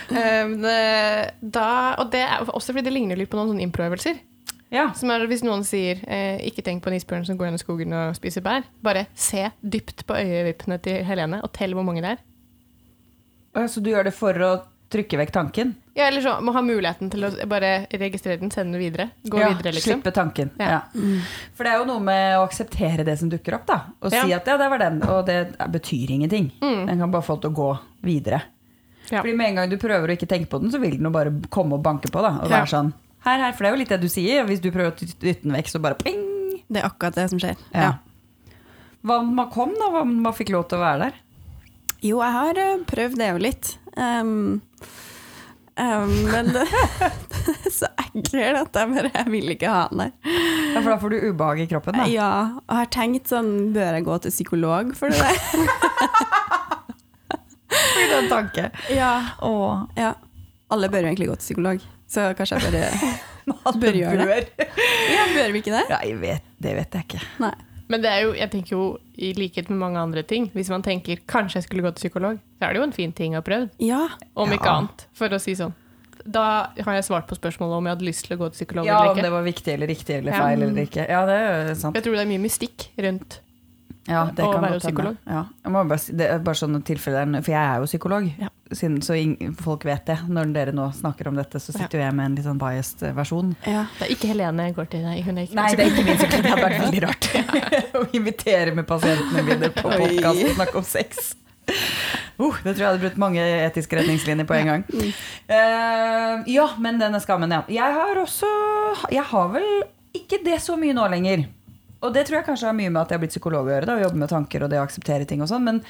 [0.09, 0.55] um,
[1.57, 1.69] da,
[2.01, 4.17] og det er også fordi det ligner litt på noen sånne improøvelser.
[4.73, 4.89] Ja.
[4.97, 7.93] Som er Hvis noen sier eh, 'ikke tenk på en isbjørn som går gjennom skogen
[7.93, 12.17] og spiser bær', bare se dypt på øyevippene til Helene og tell hvor mange det
[12.17, 13.67] er.
[13.67, 14.51] Så du gjør det for å
[14.91, 15.75] trykke vekk tanken?
[15.97, 19.07] Ja, eller så må ha muligheten til å bare registrere den, sende den videre.
[19.25, 19.97] Gå ja, videre, liksom.
[19.97, 20.51] Slippe tanken.
[20.61, 20.75] Ja.
[20.75, 21.21] Ja.
[21.57, 23.79] For det er jo noe med å akseptere det som dukker opp, da.
[24.05, 25.39] Og si at ja, det var den, og det
[25.73, 26.51] betyr ingenting.
[26.61, 27.71] Den kan bare få til å gå
[28.05, 28.43] videre.
[29.09, 29.23] Ja.
[29.23, 31.13] Fordi med en gang du prøver å ikke tenke på den, så vil den jo
[31.15, 32.21] bare komme og banke på.
[32.21, 32.59] da Og Ja.
[32.59, 32.93] være sånn
[33.25, 34.45] her, her, For det er jo litt det du sier.
[34.45, 36.21] Hvis du prøver å dytte den vekk, så bare pling.
[36.69, 37.57] Det er akkurat det som skjer.
[37.73, 37.97] Ja.
[39.03, 39.89] Hva om man kom, da?
[39.89, 41.13] Hva om man fikk lov til å være der?
[42.05, 43.77] Jo, jeg har eh, prøvd det jo litt.
[43.97, 44.61] Um,
[45.77, 46.63] um, men det,
[47.53, 50.11] er så ekkelt at jeg bare jeg vil ikke ha den der.
[50.73, 52.07] Ja, For da får du ubehag i kroppen, da.
[52.11, 52.29] Ja,
[52.63, 55.35] og jeg har tenkt sånn Bør jeg gå til psykolog for det der?
[57.97, 58.69] Er en tanke.
[58.93, 59.11] Ja.
[59.43, 59.85] Åh.
[59.97, 60.13] ja.
[60.73, 64.67] Alle bør jo egentlig gå til psykolog, så kanskje jeg bare Bør gjøre det.
[65.13, 65.85] Ja, bør vi ikke det?
[65.91, 67.21] Nei, jeg vet, det vet jeg ikke.
[67.45, 67.53] Nei.
[67.89, 68.81] Men det er jo, jeg tenker jo
[69.17, 72.39] i likhet med mange andre ting, hvis man tenker kanskje jeg skulle gå til psykolog,
[72.59, 73.69] så er det jo en fin ting å ha prøvd.
[73.79, 74.07] Ja.
[74.35, 74.77] Om ikke Ja.
[74.81, 75.73] annet, for å si sånn.
[76.27, 78.85] Da har jeg svart på spørsmålet om jeg hadde lyst til å gå til psykolog
[78.85, 80.39] Ja, eller Om det var viktig eller riktig eller Ja.
[80.43, 81.07] feil eller ikke.
[81.07, 81.35] Ja, det
[81.71, 81.95] er sant.
[81.95, 83.39] Jeg tror det er mye mystikk rundt
[84.07, 85.17] Ja, det å kan være psykolog.
[85.25, 85.45] Ja.
[85.63, 88.31] Jeg må bare, det er bare sånne tilfeller, for jeg er jo psykolog.
[88.39, 88.49] Ja.
[88.71, 89.15] Siden, så
[89.61, 90.17] folk vet det.
[90.29, 93.03] Når dere nå snakker om dette, så sitter jo jeg med en litt sånn biased
[93.07, 93.53] eh, versjon.
[93.67, 93.85] Ja.
[93.97, 95.17] Det er ikke Helene går til nei.
[95.25, 96.37] Hun er ikke Nei, det er ikke min skyld.
[96.37, 97.29] Det hadde vært veldig rart
[97.99, 101.27] å invitere med pasientene mine på podkast og snakke om sex.
[102.37, 104.87] Uh, det tror jeg hadde brutt mange etiske retningslinjer på en gang.
[104.93, 107.63] Uh, ja, men denne skammen, ja.
[107.71, 108.49] Jeg har også
[109.11, 109.67] Jeg har vel
[110.17, 111.47] ikke det så mye nå lenger.
[112.05, 113.89] Og det tror jeg kanskje har mye med at jeg har blitt psykolog å gjøre.
[113.89, 115.65] Da, og jobbe med tanker og det å akseptere ting og sånn.
[115.65, 115.81] Men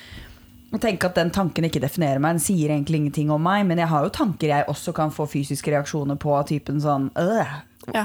[0.73, 3.63] å tenke at den tanken ikke definerer meg, den sier egentlig ingenting om meg.
[3.69, 7.09] Men jeg har jo tanker jeg også kan få fysiske reaksjoner på, av typen sånn
[7.15, 7.55] øh,
[7.95, 8.03] Ja.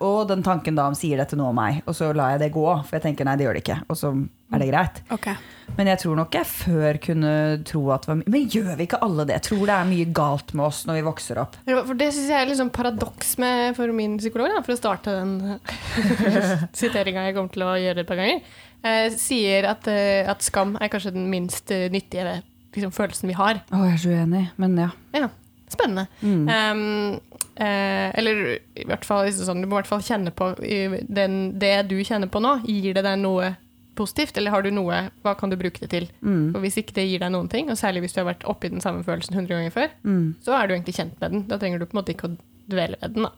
[0.00, 2.64] og den tanken da sier dette noe om meg, og så lar jeg det gå.
[2.86, 3.78] For jeg tenker nei, det gjør det ikke.
[3.92, 4.12] Og så
[4.54, 5.00] er det greit.
[5.12, 5.34] Okay.
[5.76, 7.32] Men jeg tror nok jeg før kunne
[7.66, 9.34] tro at var Men gjør vi ikke alle det?
[9.40, 11.58] Jeg tror det er mye galt med oss når vi vokser opp.
[11.66, 14.78] For Det syns jeg er litt sånn paradoks med, for min psykolog, da, for å
[14.80, 15.58] starte den
[16.80, 18.40] siteringa jeg kommer til å gjøre et par ganger.
[18.86, 22.38] Eh, sier at, eh, at skam er kanskje den minst eh, nyttige
[22.76, 23.62] liksom, følelsen vi har.
[23.72, 24.88] Å, jeg er så uenig, men ja.
[25.16, 25.28] Ja,
[25.72, 26.06] spennende.
[26.20, 26.46] Mm.
[26.46, 28.42] Um, eh, eller
[28.76, 32.30] i hvert fall sånn, du må i hvert fall kjenne på den, det du kjenner
[32.30, 32.58] på nå.
[32.68, 33.54] Gir det deg noe
[33.96, 36.04] positivt, eller har du noe Hva kan du bruke det til?
[36.20, 36.50] Mm.
[36.52, 38.68] For hvis ikke det gir deg noen ting, og særlig hvis du har vært oppi
[38.68, 40.34] den samme følelsen 100 ganger før, Mm.
[40.44, 41.46] så er du egentlig kjent med den.
[41.48, 42.36] Da trenger du på en måte ikke å
[42.68, 43.24] dvele ved den.
[43.24, 43.32] Da.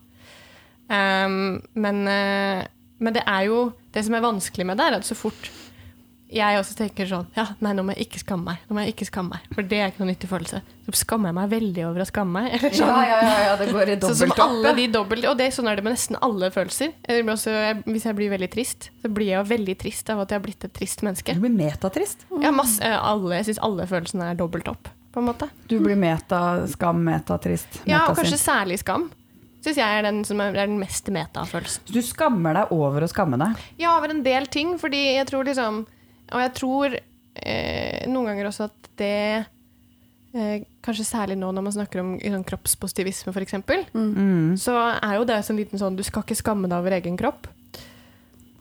[0.91, 2.67] Um, men, eh,
[2.99, 5.51] men det er jo Det som er vanskelig med det, er at så fort
[6.29, 8.65] jeg også tenker sånn Ja, nei, nå må jeg ikke skamme meg.
[8.69, 9.47] Nå må jeg ikke skamme meg.
[9.57, 10.59] For det er ikke noen nyttig følelse.
[10.85, 12.49] Så skammer jeg meg veldig over å skamme meg.
[12.59, 12.91] Eller sånn.
[12.93, 14.77] Ja, ja, ja, ja, det går i Sånn som dobbelt alle opp.
[14.77, 16.93] de dobbelt, og det, sånn er det med nesten alle følelser.
[17.33, 20.35] Også, jeg, hvis jeg blir veldig trist, så blir jeg jo veldig trist av at
[20.35, 21.33] jeg har blitt et trist menneske.
[21.33, 22.27] Du blir metatrist.
[22.45, 25.49] Ja, masse, alle, jeg syns alle følelsene er dobbelt opp, på en måte.
[25.73, 27.81] Du blir meta, skam, metatrist.
[27.89, 29.09] Ja, og kanskje særlig skam.
[29.65, 31.83] Syns jeg er den som er, den mest meta-følelsen.
[31.91, 33.59] Du skammer deg over å skamme deg.
[33.83, 35.81] Ja, over en del ting, fordi jeg tror liksom
[36.31, 39.13] Og jeg tror eh, noen ganger også at det
[40.35, 43.57] eh, Kanskje særlig nå når man snakker om sånn, kroppspositivisme, f.eks.,
[43.95, 44.55] Mm.
[44.61, 47.49] så er jo det en liten sånn Du skal ikke skamme deg over egen kropp.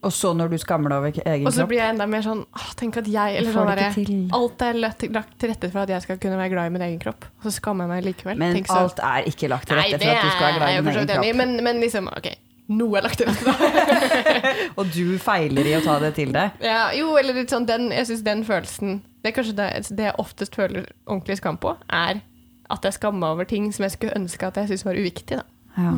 [0.05, 1.49] Og så når du skammer deg over egen kropp?
[1.49, 4.11] Og så blir jeg enda mer sånn åh, Tenk at jeg eller sånn til.
[4.37, 6.99] Alt er lagt, til rette for at jeg skal kunne være glad i min egen
[7.01, 7.25] kropp.
[7.39, 8.41] Og så skammer jeg meg likevel.
[8.41, 10.69] Men Tenk alt er ikke lagt til rette nei, for at du skal være glad
[10.69, 11.39] i din egen kropp.
[11.41, 12.29] men, men liksom OK.
[12.77, 14.53] Noe er lagt til rette.
[14.79, 16.57] Og du feiler i å ta det til deg.
[16.63, 20.09] Ja, jo, eller litt sånn den, Jeg syns den følelsen Det er kanskje det, det
[20.09, 22.19] jeg oftest føler ordentlig skam på, er
[22.67, 25.39] at jeg skammer over ting som jeg skulle ønske at jeg syntes var uviktig.
[25.39, 25.45] Da.
[25.79, 25.93] Ja.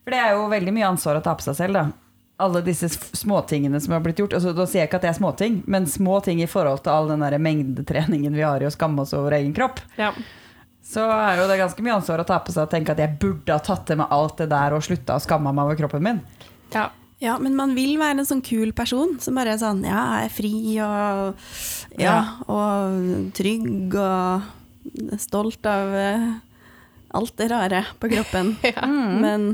[0.00, 1.84] For det er jo veldig mye ansvar å ta på seg selv, da.
[2.40, 2.88] Alle disse
[3.20, 4.32] småtingene som har blitt gjort.
[4.38, 6.94] Altså, da sier jeg ikke at det er småting, men små ting i forhold til
[6.94, 9.82] all den der mengdetreningen vi har i å skamme oss over egen kropp.
[10.00, 10.12] Ja.
[10.90, 13.18] Så er jo det ganske mye ansvar å ta på seg og tenke at jeg
[13.20, 16.06] burde ha tatt til meg alt det der og slutta å skamme meg over kroppen
[16.08, 16.22] min.
[16.74, 16.88] ja.
[17.20, 20.30] Ja, men man vil være en sånn kul person som bare er sånn Ja, jeg
[20.30, 22.14] er fri og Ja,
[22.48, 26.24] og trygg og stolt av eh,
[27.12, 28.54] alt det rare på kroppen.
[28.72, 28.86] Ja.
[28.88, 29.50] Men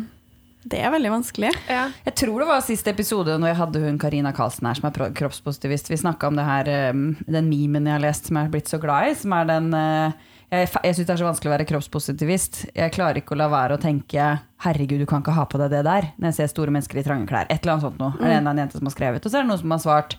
[0.66, 1.50] det er veldig vanskelig.
[1.70, 1.88] ja.
[2.06, 5.12] Jeg tror det var siste episode når jeg hadde hun Karina Karlsen her, som er
[5.14, 5.90] kroppspositivist.
[5.92, 8.72] Vi snakka om det her, um, den memen jeg har lest som jeg er blitt
[8.72, 9.14] så glad i.
[9.18, 12.60] Som er den uh, Jeg, jeg syns det er så vanskelig å være kroppspositivist.
[12.74, 14.26] Jeg klarer ikke å la være å tenke
[14.62, 17.02] 'herregud, du kan ikke ha på deg det der' når jeg ser store mennesker i
[17.06, 17.50] trange klær.
[17.50, 18.14] Et eller annet sånt noe.
[18.14, 19.26] Er det en eller annen jente som har skrevet.
[19.26, 20.16] Og så er det noen som har svart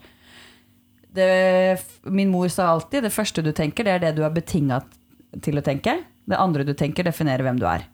[1.17, 4.83] det, Min mor sa alltid 'det første du tenker, det er det du er betinga
[5.41, 6.03] til å tenke'.
[6.27, 7.87] Det andre du tenker, definerer hvem du er.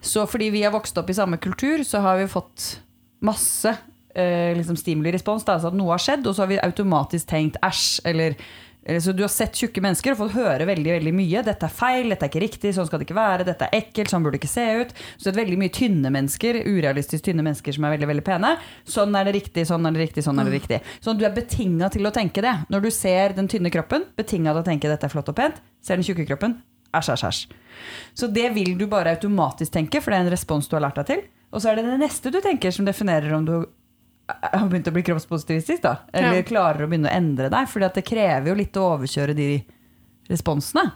[0.00, 2.78] Så fordi vi har vokst opp i samme kultur, så har vi fått
[3.26, 3.72] masse
[4.14, 5.46] eh, liksom stimuli-respons.
[5.48, 8.00] Altså at noe har skjedd, og så har vi automatisk tenkt 'æsj'.
[8.04, 8.36] Eller,
[8.84, 11.42] eller Så du har sett tjukke mennesker og fått høre veldig veldig mye.
[11.42, 14.10] 'Dette er feil, dette er ikke riktig, sånn skal det ikke være', 'dette er ekkelt,
[14.10, 14.94] sånn burde det ikke se ut'.
[15.18, 18.56] Så det er veldig mye tynne mennesker, urealistisk tynne mennesker som er veldig veldig pene.
[18.86, 20.80] Sånn er det riktig, sånn er det riktig, sånn er det riktig.
[21.02, 22.56] Sånn du er betinga til å tenke det.
[22.70, 25.60] Når du ser den tynne kroppen, betinga til å tenke 'dette er flott og pent'.
[25.82, 26.62] Ser den tjukke kroppen,
[26.94, 27.42] æsj, æsj, æsj.
[28.14, 30.98] Så det vil du bare automatisk tenke, for det er en respons du har lært
[31.00, 31.22] deg til.
[31.50, 33.54] Og så er det det neste du tenker som definerer om du
[34.30, 35.96] har begynt å bli kroppspositivistisk, da.
[36.12, 36.46] Eller Ja.
[36.46, 37.68] klarer å begynne å endre deg.
[37.68, 39.64] For det krever jo litt å overkjøre de
[40.30, 40.92] responsene.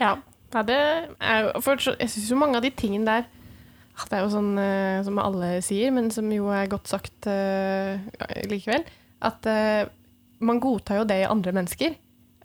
[0.00, 0.16] ja.
[0.52, 0.76] det
[1.20, 3.24] er jo for, Jeg syns jo mange av de tingene der
[4.08, 8.00] Det er jo sånn eh, som alle sier, men som jo er godt sagt eh,
[8.48, 8.84] likevel,
[9.20, 9.84] at eh,
[10.40, 11.94] man godtar jo det i andre mennesker.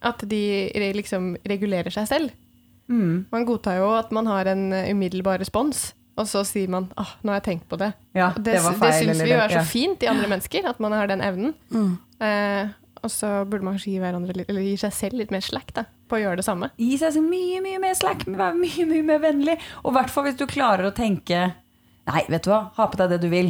[0.02, 2.32] At de liksom regulerer seg selv.
[2.88, 3.28] Mm.
[3.34, 7.14] Man godtar jo at man har en eh, umiddelbar respons, og så sier man ah,
[7.22, 7.94] 'nå har jeg tenkt på det'.
[8.18, 10.96] Ja, det, det, det syns vi jo er så fint i andre mennesker, at man
[10.96, 11.54] har den evnen.
[11.70, 11.98] Mm.
[12.24, 12.74] Eh,
[13.04, 16.24] og så burde man kanskje gi, gi seg selv litt mer slack da, på å
[16.24, 16.72] gjøre det samme.
[16.82, 19.58] Gi seg så mye, mye mer slack, være mye, mye mer vennlig.
[19.84, 21.54] Og i hvert fall hvis du klarer å tenke
[22.08, 23.50] Nei, vet du hva, ha på deg det du vil.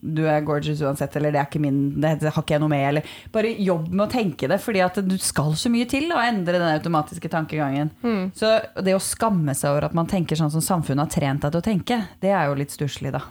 [0.00, 2.84] Du er gorgeous uansett, eller det er ikke min, det har ikke jeg noe med,
[2.90, 6.20] eller Bare jobb med å tenke det, fordi at du skal så mye til å
[6.22, 7.90] endre den automatiske tankegangen.
[8.38, 8.52] Så
[8.84, 11.62] det å skamme seg over at man tenker sånn som samfunnet har trent deg til
[11.62, 13.24] å tenke, det er jo litt stusslig, da.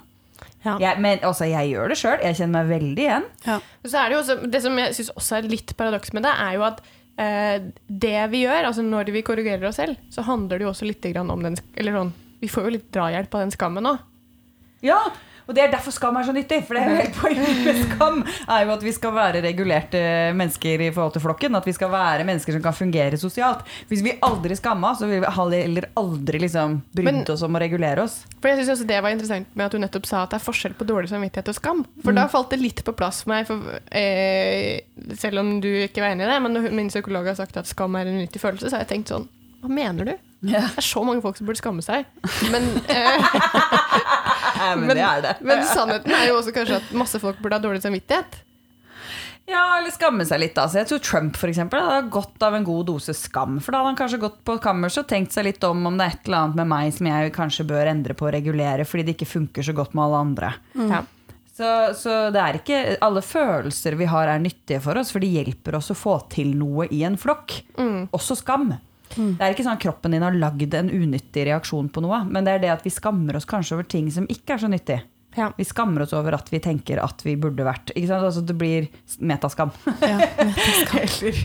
[0.66, 0.76] Ja.
[0.82, 2.22] Jeg, men altså, jeg gjør det sjøl.
[2.26, 3.28] Jeg kjenner meg veldig igjen.
[3.46, 3.58] Ja.
[3.86, 6.66] Så det, også, det som jeg syns også er litt paradoks med det, er jo
[6.68, 6.82] at
[7.22, 10.90] eh, det vi gjør, altså når vi korrigerer oss selv, så handler det jo også
[10.90, 14.04] litt grann om den Eller sånn, vi får jo litt drahjelp av den skammen òg.
[14.86, 15.00] Ja,
[15.48, 16.60] og det er derfor skam er så nyttig.
[16.68, 18.20] For det er helt poenget med skam
[18.54, 20.02] er jo at vi skal være regulerte
[20.36, 21.56] mennesker i forhold til flokken.
[21.56, 23.64] At vi skal være mennesker som kan fungere sosialt.
[23.88, 28.04] Hvis vi aldri skamma, så vil vi heller aldri liksom brydd oss om å regulere
[28.04, 28.20] oss.
[28.42, 30.46] For jeg synes også Det var interessant med at du nettopp sa at det er
[30.48, 31.84] forskjell på dårlig samvittighet og skam.
[32.04, 34.84] For da falt det litt på plass for meg, for, eh,
[35.16, 36.40] selv om du ikke var enig i det.
[36.44, 38.98] Men når min psykolog har sagt at skam er en nyttig følelse, så har jeg
[38.98, 40.18] tenkt sånn Hva mener du?
[40.48, 42.06] Det er så mange folk som burde skamme seg.
[42.54, 43.24] Men, eh,
[44.58, 45.38] Ja, men, det er det.
[45.46, 48.44] men sannheten er jo også kanskje at masse folk burde ha dårlig samvittighet.
[49.48, 50.58] Ja, eller skamme seg litt.
[50.60, 50.82] Altså.
[50.82, 53.62] Jeg tror Trump for eksempel, hadde godt av en god dose skam.
[53.64, 56.04] For da hadde han kanskje gått på kammerset og tenkt seg litt om om det
[56.08, 59.08] er et eller annet med meg som jeg kanskje bør endre på og regulere, fordi
[59.08, 60.52] det ikke funker så godt med alle andre.
[60.92, 61.06] Ja.
[61.58, 65.32] Så, så det er ikke alle følelser vi har er nyttige for oss, for de
[65.40, 67.56] hjelper oss å få til noe i en flokk.
[68.14, 68.76] Også skam.
[69.16, 72.48] Det er ikke sånn at kroppen din har lagd en unyttig reaksjon på noe, men
[72.48, 75.00] det er det at vi skammer oss kanskje over ting som ikke er så nyttig.
[75.38, 75.52] Ja.
[75.58, 77.92] Vi skammer oss over at vi tenker at vi burde vært?
[77.94, 78.88] Altså Det blir
[79.22, 79.70] metaskam.
[80.02, 80.18] Ja,
[81.02, 81.42] eller,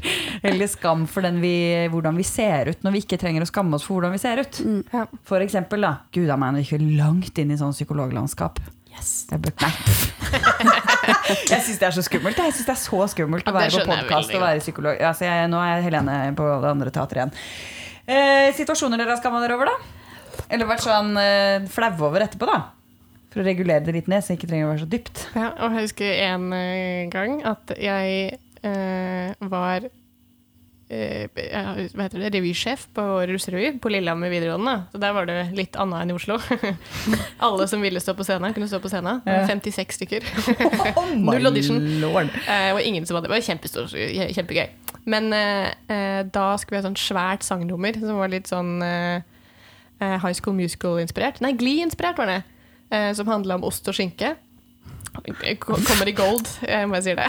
[0.48, 1.54] eller skam for den vi,
[1.92, 4.40] hvordan vi ser ut, når vi ikke trenger å skamme oss for hvordan vi ser
[4.40, 4.62] ut.
[4.94, 5.04] Ja.
[5.28, 5.98] For eksempel, da.
[6.14, 8.62] Gud a meg, nå gikk vi langt inn i sånn psykologlandskap.
[8.92, 9.10] Yes.
[9.32, 9.72] Jeg bør, nei.
[11.50, 12.38] jeg syns det er så skummelt.
[12.38, 15.00] Jeg synes det er så skummelt Ja, å være på podkast og være psykolog.
[15.00, 17.34] Altså, jeg, nå er Helene på det andre teatret igjen.
[18.06, 20.44] Eh, situasjoner dere har skamma dere over, da?
[20.52, 22.60] Eller vært sånn eh, flaue over etterpå, da?
[23.32, 25.24] For å regulere det litt ned, så det ikke trenger å være så dypt.
[25.36, 29.88] Ja, og jeg husker en eh, gang at jeg eh, var
[30.92, 34.74] hva heter det, revysjef på Russerevy på Lillehammer videregående.
[34.92, 36.36] Så der var det litt annet enn i Oslo.
[37.46, 39.22] Alle som ville stå på scenen, kunne stå på scenen.
[39.24, 39.46] Ja.
[39.48, 40.26] 56 stykker.
[40.98, 41.80] Oh Null audition.
[42.02, 42.28] lord.
[42.44, 43.88] Eh, og ingen som hadde Det var kjempestor,
[44.36, 44.68] kjempegøy.
[45.08, 49.22] Men eh, eh, da skulle vi ha sånn svært sangnummer som var litt sånn eh,
[49.98, 51.40] eh, High School Musical-inspirert.
[51.42, 52.40] Nei, Glee-inspirert var det.
[52.92, 54.34] Eh, som handla om ost og skinke.
[55.60, 57.28] Ko- Kommer i gold, eh, må jeg si det.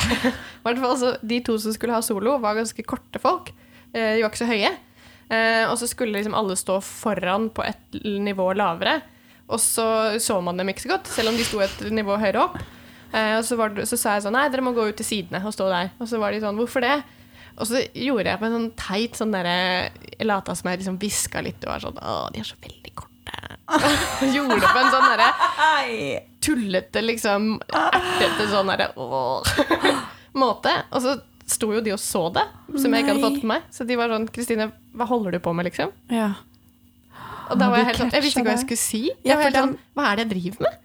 [0.63, 3.51] Hvert fall, altså, de to som skulle ha solo, var ganske korte folk.
[3.93, 4.71] Eh, de var ikke så høye.
[5.33, 9.01] Eh, og så skulle liksom alle stå foran på et nivå lavere.
[9.51, 12.45] Og så så man dem ikke så godt, selv om de sto et nivå høyere
[12.45, 12.55] opp.
[13.13, 15.53] Og så, det, så sa jeg sånn Nei, dere må gå ut til sidene og
[15.53, 15.91] stå der.
[16.01, 16.95] Og så var de sånn Hvorfor det?
[17.61, 20.97] Og så gjorde jeg på en sånn teit sånn derre Jeg lata som jeg liksom
[20.97, 23.12] hviska litt og var sånn Å, de er så veldig korte.
[24.35, 25.27] gjorde det på en sånn derre
[26.43, 28.89] tullete, liksom ertete sånn derre
[30.37, 30.73] måte.
[30.91, 31.15] Og så
[31.49, 32.43] sto jo de og så det,
[32.79, 33.69] som jeg ikke hadde fått med meg.
[33.73, 35.91] Så de var sånn Kristine, hva holder du på med, liksom?
[36.13, 36.33] Ja.
[37.51, 39.01] Og da var jeg helt sånn Jeg visste ikke hva jeg skulle si.
[39.25, 40.79] Jeg var helt sånn, hva er det jeg driver med?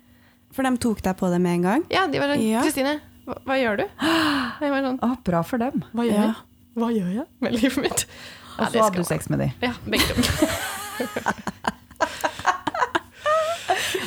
[0.57, 1.85] For de tok deg på det med en gang?
[1.93, 2.65] Ja, de var sånn Ja.
[2.67, 2.97] Kristine,
[3.29, 3.87] hva, hva gjør du?
[4.65, 5.85] Jeg var sånn Å, bra for dem.
[5.93, 6.27] Hva gjør Ja.
[6.31, 6.35] jeg?
[6.79, 8.07] Hva gjør jeg med livet mitt?
[8.59, 9.53] Og så hadde du sex med dem.
[9.63, 10.23] Ja, begge to.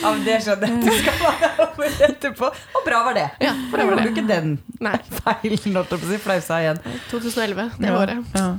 [0.02, 0.72] Ja, men det skjønner.
[0.82, 2.50] Du skal være over etterpå.
[2.80, 3.28] Og bra var det.
[3.44, 4.10] Ja, bra var det.
[4.12, 4.96] ikke den Nei.
[5.22, 6.20] feilen, holdt jeg på å si.
[6.24, 6.82] Flausa igjen.
[7.12, 7.98] 2011, det Ja.
[8.02, 8.36] året.
[8.38, 8.50] Ja.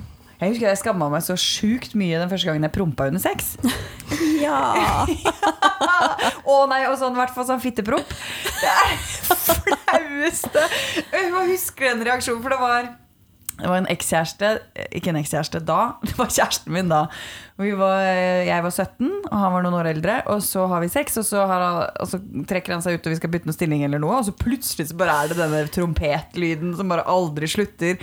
[0.42, 3.52] Jeg husker jeg skamma meg så sjukt mye den første gangen jeg prompa under sex.
[4.42, 5.06] Ja!
[5.06, 8.10] Å nei, og sånn, i hvert fall sånn fittepromp.
[8.58, 8.96] Det er
[9.38, 10.64] flaueste.
[11.12, 12.88] Jeg må huske den reaksjonen, for det var
[13.60, 14.48] det var en ekskjæreste,
[14.96, 17.04] ikke en ekskjæreste da, det var kjæresten min da.
[17.62, 18.06] Var,
[18.48, 20.16] jeg var 17, og han var noen år eldre.
[20.32, 21.66] Og så har vi sex, og så, har
[22.00, 24.26] og så trekker han seg ut, og vi skal bytte noe stilling, eller noe, og
[24.26, 28.00] så plutselig så bare er det denne trompetlyden som bare aldri slutter.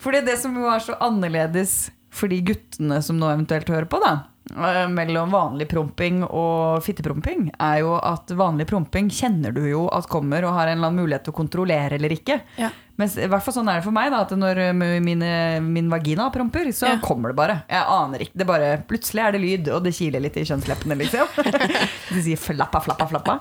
[0.00, 1.78] For det er det som er så annerledes
[2.10, 7.50] for de guttene som nå eventuelt hører på, da, eh, mellom vanlig promping og fittepromping,
[7.60, 11.02] er jo at vanlig promping kjenner du jo at kommer og har en eller annen
[11.04, 12.40] mulighet til å kontrollere eller ikke.
[12.60, 12.70] Ja.
[13.00, 14.58] Mens, i hvert fall sånn er det for meg, da, at når
[15.00, 15.28] mine,
[15.64, 16.98] min vagina promper, så Ja.
[17.00, 17.62] kommer det bare.
[17.70, 18.36] Jeg aner ikke.
[18.36, 21.26] Det bare, plutselig er det lyd, og det kiler litt i kjønnsleppene, liksom.
[22.12, 23.38] De sier flappa, flappa, flappa.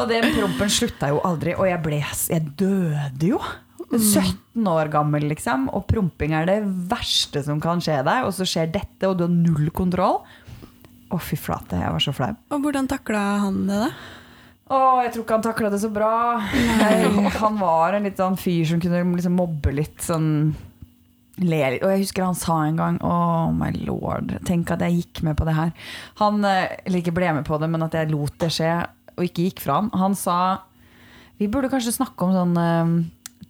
[0.00, 1.98] Og den prompen slutta jo aldri, og jeg ble
[2.30, 3.40] Jeg døde jo.
[3.98, 8.28] 17 år gammel, liksom, og promping er det verste som kan skje deg.
[8.28, 10.20] Og så skjer dette, og du har null kontroll.
[11.10, 12.32] Å, fy flate, jeg var så flau.
[12.54, 13.92] Og hvordan takla han det, da?
[14.70, 16.14] Å, jeg tror ikke han takla det så bra.
[16.54, 17.30] Nei.
[17.42, 19.96] han var en litt sånn fyr som kunne liksom mobbe litt.
[20.06, 20.52] Sånn
[21.40, 21.82] le litt.
[21.82, 25.38] Og jeg husker han sa en gang Oh my lord, tenk at jeg gikk med
[25.40, 25.72] på det her.
[26.20, 28.72] Han eh, eller ikke ble med på det, men at jeg lot det skje,
[29.16, 29.90] og ikke gikk fra han.
[29.98, 30.36] Han sa
[31.40, 32.94] Vi burde kanskje snakke om sånn um,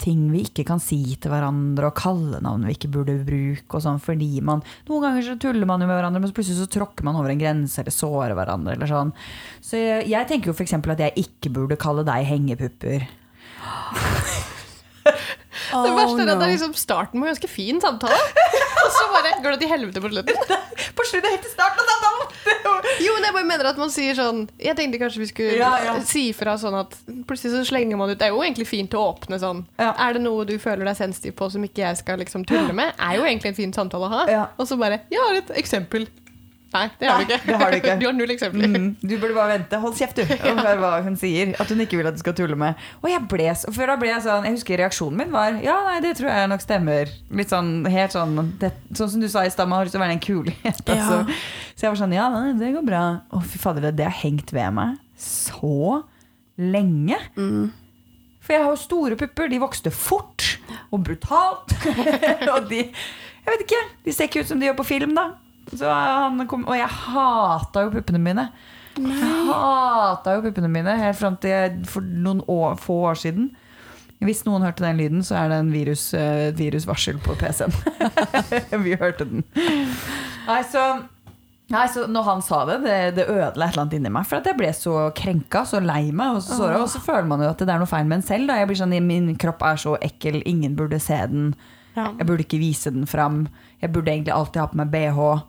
[0.00, 3.68] ting vi ikke kan si til hverandre, og kallenavn vi ikke burde bruke.
[3.76, 6.70] og sånn, fordi man, Noen ganger så tuller man jo med hverandre, men plutselig så
[6.70, 8.76] tråkker man over en grense eller sårer hverandre.
[8.76, 9.14] eller sånn.
[9.64, 10.76] Så jeg, jeg tenker jo f.eks.
[10.80, 13.08] at jeg ikke burde kalle deg hengepupper.
[15.70, 18.18] Det verste er at det er liksom starten på en ganske fin samtale.
[18.80, 20.36] Og så bare går det til helvete på slutten.
[20.96, 22.96] På slutten, helt til starten av samtalen!
[23.04, 25.68] Jo, men jeg bare mener at man sier sånn Jeg tenkte kanskje vi skulle Ja,
[25.84, 25.92] ja.
[26.04, 26.94] si fra sånn at
[27.28, 29.62] plutselig så slenger man ut Det er jo egentlig fint å åpne sånn.
[29.80, 29.92] Ja.
[30.06, 32.92] Er det noe du føler deg sensitiv på som ikke jeg skal liksom tulle med?
[33.10, 34.46] Er jo egentlig en fin samtale å ha.
[34.60, 36.08] Og så bare Jeg har et eksempel.
[36.70, 37.38] Nei, det har du ikke.
[37.46, 37.94] det har du ikke.
[38.00, 38.70] du har null eksempler.
[38.70, 39.80] Mm, du burde bare vente.
[39.82, 40.34] Hold kjeft, du.
[40.52, 41.54] Og hør hva hun sier.
[41.58, 42.78] At hun ikke vil at du skal tulle med.
[43.02, 45.96] Og jeg ble før da ble jeg sånn Jeg husker reaksjonen min var Ja, nei,
[46.04, 47.10] det tror jeg nok stemmer.
[47.40, 50.02] Litt sånn helt sånn det, Sånn som du sa i stad, man har lyst til
[50.02, 50.96] å være den kule jenta.
[51.00, 51.08] Ja.
[51.08, 51.40] Så,
[51.74, 53.04] så jeg var sånn Ja, nei, det går bra.
[53.34, 56.02] Å, fy fader, det, det har hengt ved meg så
[56.60, 57.18] lenge.
[58.40, 59.50] For jeg har jo store pupper.
[59.52, 60.46] De vokste fort
[60.90, 61.74] og brutalt.
[62.54, 63.84] og de Jeg vet ikke.
[64.06, 65.30] De ser ikke ut som de gjør på film, da.
[65.76, 68.48] Så han kom, og jeg hata jo puppene mine.
[68.98, 73.50] Jeg hata jo puppene mine helt fram til for noen år, få år siden.
[74.20, 77.72] Hvis noen hørte den lyden, så er det en virus, et virusvarsel på PC-en.
[78.84, 79.46] Vi hørte den.
[80.44, 80.82] Nei, så,
[81.72, 84.28] nei, så når han sa det, det, det ødela et eller annet inni meg.
[84.28, 86.36] For jeg ble så krenka, så lei meg.
[86.36, 88.50] Og så, og så føler man jo at det er noe feil med en selv.
[88.50, 88.58] Da.
[88.60, 91.54] Jeg blir sånn, Min kropp er så ekkel, ingen burde se den.
[91.96, 92.10] Ja.
[92.18, 93.46] Jeg burde ikke vise den fram.
[93.80, 95.46] Jeg burde egentlig alltid ha på meg bh.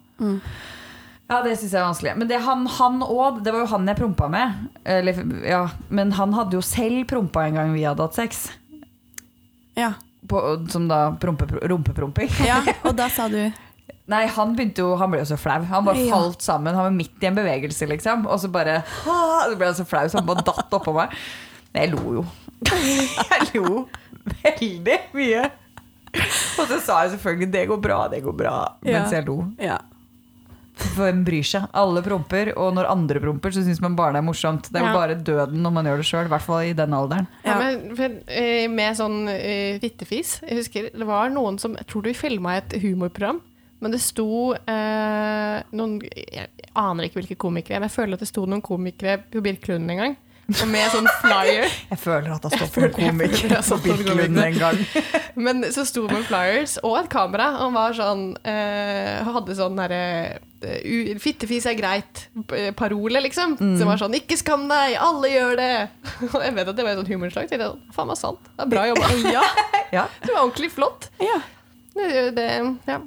[1.31, 2.13] Ja, det syns jeg er vanskelig.
[2.19, 4.65] Men det han, han òg, det var jo han jeg prompa med.
[4.83, 8.49] Eller, ja, men han hadde jo selv prompa en gang vi hadde hatt sex.
[9.79, 9.93] Ja.
[10.27, 12.29] På, som da prompe, rumpepromping.
[12.45, 13.39] ja, og da sa du
[14.11, 15.61] Nei, han begynte jo, han ble jo så flau.
[15.69, 16.17] Han bare Ja.
[16.17, 16.75] falt sammen.
[16.75, 18.25] Han var midt i en bevegelse, liksom.
[18.27, 18.81] Og så bare!
[19.05, 21.13] Så ble han så flau, så han bare datt oppå meg.
[21.71, 22.23] Men jeg lo jo.
[22.67, 23.85] Jeg lo
[24.43, 25.45] veldig mye.
[26.59, 29.17] Og så sa jeg selvfølgelig 'det går bra, det går bra', mens Ja.
[29.21, 29.37] jeg lo.
[29.57, 29.77] Ja.
[30.95, 31.67] Hvem bryr seg?
[31.77, 34.69] Alle promper, og når andre promper, så syns man bare det er morsomt.
[34.71, 34.97] Det er jo Ja.
[34.97, 37.27] bare døden når man gjør det sjøl, i hvert fall i den alderen.
[37.45, 37.57] Ja, Ja.
[37.59, 42.03] men, for, eh, med sånn uh, fittefis Jeg husker det var noen som Jeg tror
[42.03, 43.41] du filma et humorprogram,
[43.79, 48.27] men det sto eh, noen Jeg aner ikke hvilke komikere, men jeg føler at det
[48.27, 50.17] sto noen komikere på Birkelunden en gang.
[50.51, 51.65] Og med sånn flyer.
[51.91, 54.79] Jeg føler at det har stått føler- noen komikere på Birkelund en gang.
[55.45, 57.47] Men så sto man med flyers og et kamera.
[57.57, 60.01] Og han var sånn uh, hadde sånn derre
[60.65, 63.55] uh, Fittefis er greit-parole, liksom.
[63.57, 65.87] Som var sånn 'ikke skam deg, alle gjør det'.
[66.35, 67.47] Og jeg vet at det var et sånt humorslag.
[67.49, 68.43] Jeg tenkte, Faen meg sant.
[68.57, 69.07] Det er bra jobba.
[69.37, 69.45] Ja.
[69.91, 70.05] Ja.
[70.25, 71.09] Det var ordentlig flott.
[71.21, 71.39] ja.
[71.91, 72.45] Det, det,
[72.87, 72.99] ja,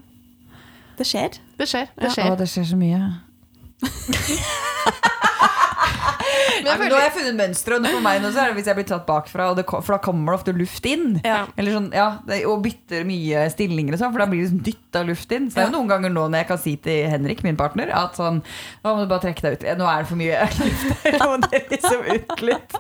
[0.99, 1.39] Det skjer.
[1.57, 1.87] det skjer.
[1.97, 2.11] Det Ja.
[2.13, 2.33] skjer.
[2.35, 3.01] Å, det skjer så mye.
[6.63, 7.89] Men Nei, nå har jeg funnet mønsteret.
[7.91, 10.33] For meg nå så er det hvis jeg blir tatt bakfra, det, for da kommer
[10.33, 11.19] det ofte luft inn.
[11.25, 11.41] Ja.
[11.59, 15.05] Eller sånn, ja, det, og bytter mye stillinger sånn, for da blir det liksom dytta
[15.09, 15.49] luft inn.
[15.51, 17.93] Så det er jo noen ganger nå når jeg kan si til Henrik, min partner,
[17.95, 18.43] at sånn
[18.85, 19.67] Nå må du bare trekke deg ut.
[19.81, 21.19] Nå er det for mye luft her.
[21.19, 22.79] Nå må det liksom ut litt.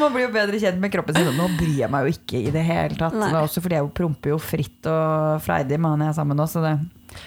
[0.00, 1.32] Man blir jo bedre kjent med kroppen sin.
[1.36, 3.16] Nå bryr jeg meg jo ikke i det hele tatt.
[3.16, 6.42] Det også fordi jeg promper jo fritt og freidig med han jeg er sammen med
[6.42, 6.74] nå, så det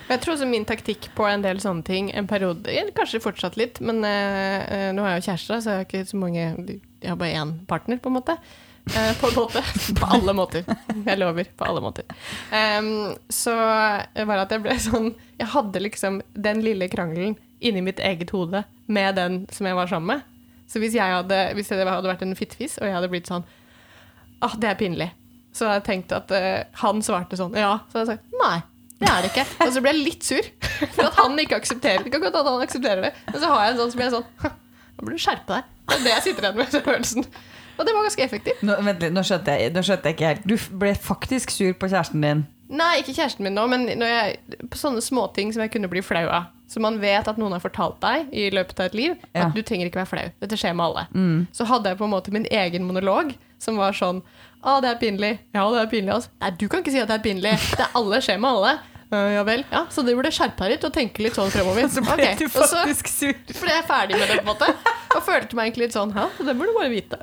[0.10, 3.82] jeg tror også min taktikk på en del sånne ting en periode, Kanskje fortsatt litt,
[3.86, 7.20] men eh, nå har jeg jo kjæreste, så jeg har ikke så mange Jeg har
[7.20, 8.38] bare én partner, på en måte.
[8.96, 9.64] Eh, på en måte.
[10.00, 10.64] På alle måter.
[11.06, 11.46] Jeg lover.
[11.58, 12.04] På alle måter.
[12.52, 18.00] Um, så var at jeg ble sånn Jeg hadde liksom den lille krangelen inni mitt
[18.00, 20.28] eget hode med den som jeg var sammen med.
[20.70, 23.48] Så hvis jeg hadde, hvis jeg hadde vært en fittefis, og jeg hadde blitt sånn
[24.40, 25.10] Ah, det er pinlig.
[25.52, 27.82] Så jeg tenkt at uh, han svarte sånn ja.
[27.90, 28.58] Så hadde jeg sagt nei.
[29.00, 29.46] Det er det ikke.
[29.66, 30.50] Og så blir jeg litt sur
[30.96, 32.12] for at han ikke aksepterer det.
[32.12, 33.14] Godt hende han aksepterer det.
[33.32, 34.54] Men så har jeg en sånn som jeg er sånn
[35.00, 35.68] Nå burde du skjerpe deg.
[35.88, 36.74] Det er det jeg sitter igjen med.
[36.90, 37.28] følelsen.
[37.80, 38.64] Og det var ganske effektivt.
[38.68, 40.48] Nå, vent litt, nå skjønte, jeg, nå skjønte jeg ikke helt.
[40.52, 42.42] Du ble faktisk sur på kjæresten din.
[42.70, 44.36] Nei, ikke kjæresten min nå, men jeg,
[44.70, 46.50] på sånne småting som jeg kunne bli flau av.
[46.70, 49.48] Så man vet at noen har fortalt deg i løpet av et liv Ja.
[49.48, 50.28] at du trenger ikke være flau.
[50.44, 51.48] Dette skjer med alle.
[51.56, 54.24] Så hadde jeg på en måte min egen monolog som var sånn
[54.60, 55.34] Å, det er pinlig.
[55.56, 56.12] Ja, det er pinlig.
[56.12, 56.32] Altså.
[56.42, 57.54] Nei, du kan ikke si at det er pinlig.
[57.80, 58.80] Det er alle skjer med alle.
[59.10, 59.64] Uh, ja vel.
[59.74, 61.88] Ja, så du burde skjerpe deg litt og tenke litt sånn fremover.
[61.94, 62.36] Så ble okay.
[62.38, 63.32] du så faktisk sur.
[63.64, 64.68] ble jeg ferdig med det, på en måte.
[65.16, 67.18] Og følte meg egentlig litt sånn Ja, det burde du bare vite.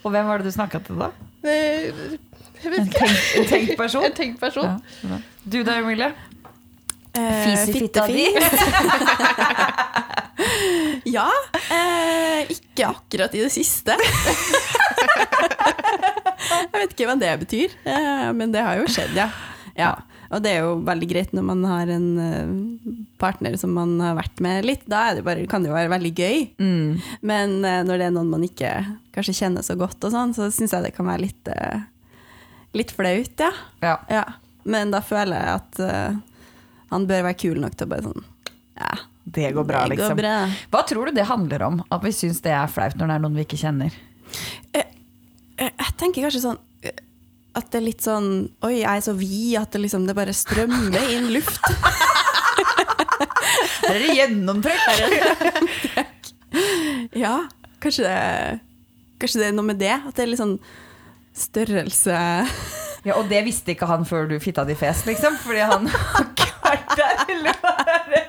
[0.00, 1.10] Og hvem var det du snakka til da?
[1.44, 1.90] Eh,
[2.62, 3.02] Jeg vet En ikke.
[3.02, 4.06] tenkt, en tenkt person?
[4.08, 4.80] En tenkt person.
[5.04, 6.08] Ja, du da, Emilie?
[7.16, 8.26] Eh, Fisefitta di?
[11.06, 11.28] Ja.
[11.70, 13.96] Eh, ikke akkurat i det siste.
[16.50, 19.30] jeg vet ikke hva det betyr, eh, men det har jo skjedd, ja.
[19.78, 19.94] ja.
[20.34, 22.54] Og det er jo veldig greit når man har en eh,
[23.20, 24.86] partner som man har vært med litt.
[24.90, 26.38] Da det bare, kan det jo være veldig gøy.
[26.58, 26.88] Mm.
[27.26, 28.72] Men eh, når det er noen man ikke
[29.14, 31.86] kanskje kjenner så godt, og sånn, så syns jeg det kan være litt, eh,
[32.76, 33.52] litt flaut, ja.
[33.84, 33.96] Ja.
[34.10, 34.24] ja.
[34.66, 35.80] Men da føler jeg at
[36.92, 38.24] han bør være kul nok til å bare sånn
[38.78, 38.92] Ja,
[39.24, 40.16] Det går bra, det går liksom.
[40.20, 40.34] bra.
[40.70, 41.80] Hva tror du det handler om?
[41.90, 43.90] At vi syns det er flaut når det er noen vi ikke kjenner?
[44.74, 44.86] Jeg,
[45.58, 46.92] Jeg tenker kanskje sånn eh,
[47.56, 48.28] at det er litt sånn
[48.66, 51.62] Oi, jeg er så vid at det liksom det bare strømmer inn luft.
[53.86, 54.82] Her er det gjennomtrekk!
[57.16, 57.36] Ja,
[57.82, 58.60] kanskje det,
[59.22, 59.92] kanskje det er noe med det.
[59.94, 60.58] At det er litt sånn
[61.36, 62.16] størrelse
[63.06, 65.36] Ja, og det visste ikke han før du fitta di fes, liksom?
[65.44, 65.86] Fordi han
[67.30, 68.22] har å høre.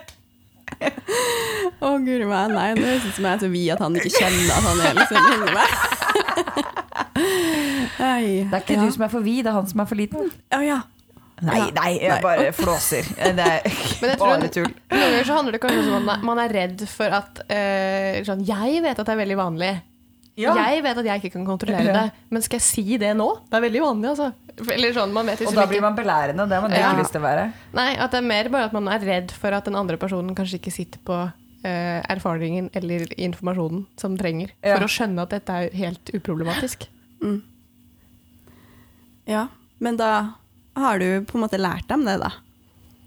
[0.78, 1.88] Å?
[1.88, 2.52] Å, guri meg.
[2.54, 4.84] Nei, det høres ut som jeg er så vid at han ikke kjenner at han
[4.84, 5.70] er liksom inni meg.
[7.98, 8.84] Oi, Det er ikke ja.
[8.84, 10.30] du som er for vid, det er han som er for liten.
[10.54, 10.84] Å ja.
[11.38, 12.22] Nei, nei, jeg Nei.
[12.24, 13.06] bare flåser.
[13.14, 13.62] Det er
[14.02, 14.72] Men jeg tror bare tull.
[14.90, 18.42] Noen ganger så handler det kanskje om at man er redd for at uh, sånn,
[18.48, 19.70] Jeg vet at det er veldig vanlig.
[20.38, 23.28] Jeg vet at jeg ikke kan kontrollere det, men skal jeg si det nå?
[23.50, 24.28] Det er veldig vanlig, altså.
[24.74, 26.92] Eller sånn, man vet Og liksom da blir man belærende, og det har man Ja.
[26.92, 27.48] ikke lyst til å være.
[27.74, 30.36] Nei, at det er mer bare at man er redd for at den andre personen
[30.38, 31.18] kanskje ikke sitter på
[31.66, 34.78] eh, erfaringen eller informasjonen som den trenger, Ja.
[34.78, 36.88] for å skjønne at dette er helt uproblematisk.
[37.22, 37.42] Mm.
[39.28, 39.48] Ja,
[39.80, 40.34] men da
[40.78, 42.32] har du på en måte lært dem det, da.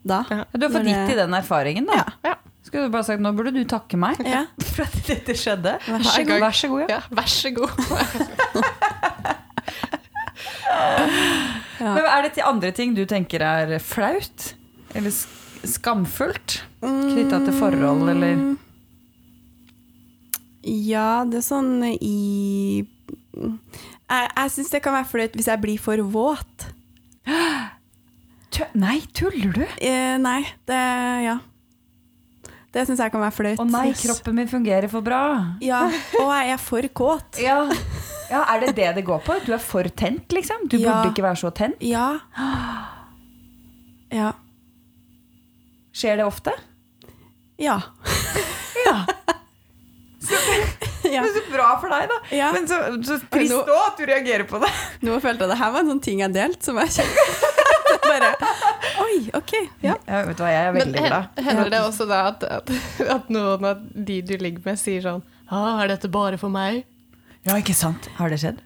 [0.05, 0.25] Da.
[0.31, 0.45] Ja.
[0.53, 1.95] Du har fått gitt i den erfaringen, da.
[2.25, 2.33] Ja.
[2.33, 2.35] Ja.
[2.71, 4.45] Skulle du bare sagt nå burde du takke meg Ja.
[4.73, 5.73] for at dette skjedde.
[5.91, 6.39] Vær så god.
[6.45, 6.89] Vær så god, ja.
[6.95, 7.73] Ja, vær så god.
[11.81, 11.95] Ja.
[11.97, 14.53] Men er det til andre ting du tenker er flaut?
[14.95, 15.15] Eller
[15.67, 16.61] skamfullt?
[16.83, 18.57] Knytta til forhold, eller Mm.
[20.63, 22.85] Ja, det er sånn i
[23.33, 26.67] Jeg, jeg syns det kan være flaut hvis jeg blir for våt.
[28.53, 29.63] Tø Nei, tuller du?
[29.81, 30.81] Eh, nei, det
[31.25, 31.39] Ja.
[32.71, 33.59] Det syns jeg kan være flaut.
[33.59, 35.21] Å nei, kroppen min fungerer for bra.
[35.65, 35.81] Ja,
[36.21, 37.41] og jeg er for kåt.
[37.43, 37.57] Ja.
[38.31, 39.35] ja, Er det det det går på?
[39.47, 40.69] Du er for tent, liksom?
[40.71, 41.01] Du Ja.
[41.01, 41.81] burde ikke være så tent?
[41.83, 42.21] Ja.
[44.15, 44.33] Ja.
[45.95, 46.55] Skjer det ofte?
[47.59, 47.81] Ja.
[48.87, 48.95] Ja.
[51.11, 51.23] ja.
[51.23, 52.19] Men så bra for deg, da.
[52.37, 52.53] Ja.
[52.55, 54.71] Men så, så trist òg at du reagerer på det.
[55.03, 57.19] Nå følte jeg det her var en sånn ting jeg delte, som jeg kjente
[58.11, 58.31] Bare
[59.11, 59.53] Oi, OK.
[59.83, 59.97] Ja.
[60.07, 61.41] Ja, vet du hva, jeg er veldig glad.
[61.45, 62.73] hender det også da at, at,
[63.17, 66.85] at noen av de du ligger med, sier sånn ah, 'Er dette bare for meg?'
[67.47, 68.07] Ja, ikke sant?
[68.19, 68.59] Har det skjedd?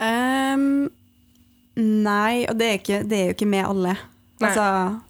[0.00, 0.88] Um,
[1.76, 3.96] nei, og det er, ikke, det er jo ikke med alle.
[4.40, 4.64] Altså,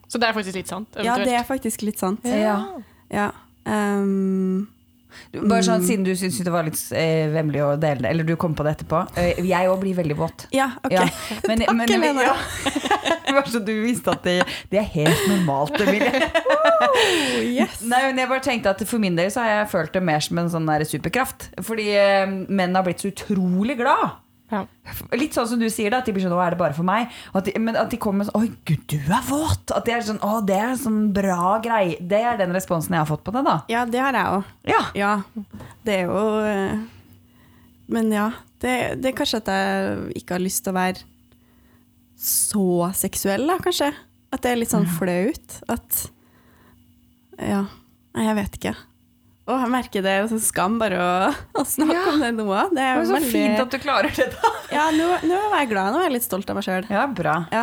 [0.09, 0.89] Så det er faktisk litt sant?
[1.05, 2.25] ja, det er faktisk litt sant.
[2.27, 2.57] Ja.
[3.13, 3.31] Ja.
[3.69, 4.73] Ehm, Du,
[5.39, 8.35] Bare sånn, Siden du syntes det var litt eh, vemmelig å dele det, eller du
[8.41, 9.03] kom på det etterpå.
[9.21, 10.47] Eh, jeg òg blir veldig våt.
[10.55, 10.95] ja, OK.
[11.49, 12.23] Men, Takk, men, Helene.
[12.31, 12.37] ja.
[13.39, 14.39] Bare så du visste at det,
[14.73, 16.29] det er helt normalt, Emilie.
[16.89, 17.81] Oh, yes.
[17.87, 20.23] Nei, men jeg bare tenkte at For min del så har jeg følt det mer
[20.25, 21.49] som en sånn der superkraft.
[21.65, 24.17] Fordi eh, menn har blitt så utrolig glad.
[24.51, 24.63] Ja.
[25.13, 26.87] Litt sånn som du sier, da, at de blir sånn 'Å, er det bare for
[26.87, 29.85] meg?' At de, men at de kommer med sånn 'Oi, gud, du er våt!' At
[29.85, 31.99] det er sånn 'Å, det er sånn bra greie'.
[32.01, 33.63] Det er den responsen jeg har fått på det, da.
[33.69, 34.45] Ja, det har jeg òg.
[34.65, 34.81] Ja.
[34.95, 35.23] Ja.
[35.85, 36.79] Det er jo eh,
[37.89, 38.33] Men ja.
[38.61, 41.05] Det, det er kanskje at jeg ikke har lyst til å være
[42.19, 43.93] så seksuell, da, kanskje.
[44.33, 45.61] At det er litt sånn flaut.
[45.69, 46.11] At
[47.39, 47.67] Ja.
[48.15, 48.75] Nei, jeg vet ikke.
[49.49, 52.07] Å, jeg merker det er sånn skam bare å, å snakke Ja.
[52.13, 52.49] om det nå.
[52.53, 54.51] Det Det er er så veldig fint at du klarer det, da.
[54.77, 55.95] Ja, nå, nå er jeg glad.
[55.95, 56.85] Nå er jeg litt stolt av meg sjøl.
[56.93, 57.37] Ja, bra.
[57.55, 57.63] Ja.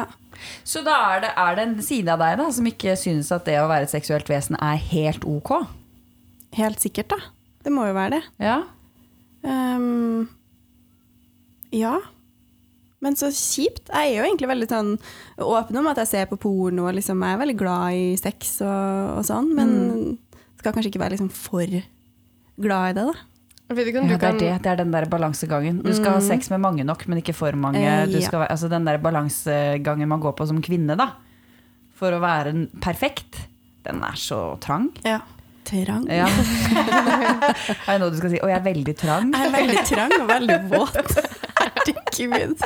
[0.68, 3.46] Så da er det, er det en side av deg da som ikke synes at
[3.48, 5.54] det å være et seksuelt vesen er helt ok?
[6.58, 7.22] Helt sikkert, da.
[7.66, 8.24] Det må jo være det.
[8.50, 8.58] Ja.
[9.46, 10.26] Um,
[11.76, 12.00] ja.
[13.06, 13.92] Men så kjipt.
[13.94, 14.92] Jeg er jo egentlig veldig sånn
[15.46, 18.56] åpen om at jeg ser på porno, og liksom jeg er veldig glad i sex
[18.66, 19.74] og, og sånn, men
[20.66, 21.64] skal kanskje ikke være liksom for
[22.66, 23.16] glad i det, da.
[23.76, 24.50] Vet ikke om Ja, du det er det.
[24.62, 25.80] Det er den der balansegangen.
[25.82, 27.82] Du skal ha sex med mange nok, men ikke for mange.
[27.82, 28.26] Eh, Du ja.
[28.28, 31.08] skal, være- altså den der balansegangen man går på som kvinne, da.
[31.98, 33.40] For å være perfekt.
[33.86, 34.92] Den er så trang.
[35.06, 35.22] Ja.
[35.66, 36.06] Trang.
[36.14, 36.28] Ja.
[37.88, 38.38] er det noe du skal si?
[38.38, 39.32] Å, jeg er veldig trang.
[39.34, 41.16] Jeg er veldig trang og veldig våt.
[41.58, 42.62] Herregud.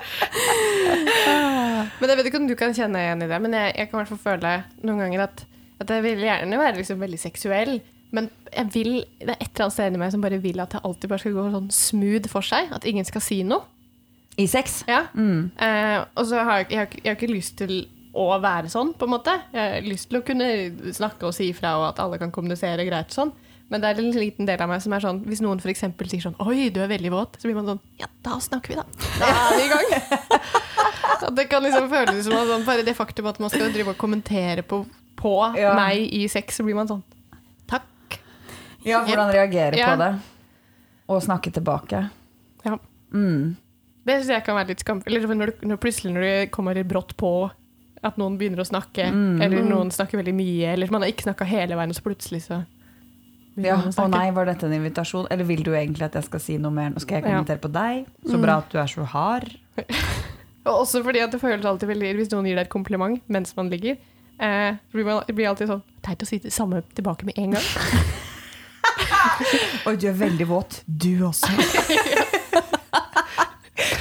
[1.99, 3.95] Men jeg vet ikke om du kan kjenne igjen i det, men jeg, jeg kan
[3.95, 4.51] i hvert fall føle
[4.83, 5.45] noen ganger at,
[5.79, 7.79] at jeg vil gjerne være liksom veldig seksuell,
[8.15, 10.73] men jeg vil, det er et eller annet sted inni meg som bare vil at
[10.73, 13.67] det alltid bare skal gå sånn smooth for seg, at ingen skal si noe.
[14.39, 14.81] I sex.
[14.87, 15.03] Ja.
[15.13, 15.51] Mm.
[15.59, 17.73] Eh, og så har jeg, jeg, jeg har ikke lyst til
[18.15, 19.35] å være sånn, på en måte.
[19.53, 20.47] Jeg har lyst til å kunne
[20.95, 23.33] snakke og si ifra, og at alle kan kommunisere greit sånn.
[23.69, 26.23] Men det er en liten del av meg som er sånn Hvis noen eksempel sier
[26.23, 28.85] sånn 'Oi, du er veldig våt', så blir man sånn Ja, da snakker vi, da.
[29.19, 29.91] Da er vi i gang.
[31.37, 33.99] Det kan liksom føles som at sånn, bare det faktum at man skal drive og
[33.99, 34.79] kommentere på,
[35.19, 35.73] på Ja.
[35.77, 37.03] meg i sex, så blir man sånn
[37.69, 38.19] Takk.
[38.87, 39.91] Ja, hvordan reagere Ja.
[39.93, 40.11] på det.
[41.09, 42.09] Og snakke tilbake.
[42.65, 42.77] Ja.
[43.13, 43.55] Mm.
[44.05, 45.01] Det syns jeg kan være litt skam...
[45.05, 47.51] Eller når, når plutselig når du kommer brått på
[48.01, 49.41] at noen begynner å snakke, Mm.
[49.43, 52.41] eller noen snakker veldig mye, eller man har ikke snakka hele veien, og så plutselig
[52.47, 52.65] så
[53.59, 55.27] Ja, å nei, var dette en invitasjon?
[55.29, 56.91] Eller vil du egentlig at jeg skal si noe mer?
[56.91, 58.05] Nå skal jeg kommentere på deg.
[58.25, 59.49] Så bra at du er så hard.
[60.69, 63.55] Og også fordi at det føles alltid veldig Hvis noen gir deg et kompliment mens
[63.57, 63.97] man ligger,
[64.39, 67.65] eh, blir det blir alltid sånn Teit å si det samme tilbake med en gang.
[69.89, 70.81] Oi, du er veldig våt.
[70.85, 71.47] Du også.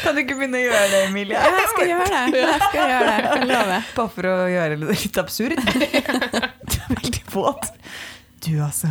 [0.02, 1.34] kan du ikke begynne å gjøre det, Emilie?
[1.34, 2.38] Ja, jeg skal gjøre det.
[2.44, 3.18] Jeg skal gjøre det.
[3.26, 3.80] Jeg lover.
[3.98, 5.58] Bare for å gjøre det litt absurd.
[5.58, 7.64] Du er veldig våt.
[8.46, 8.90] Du også.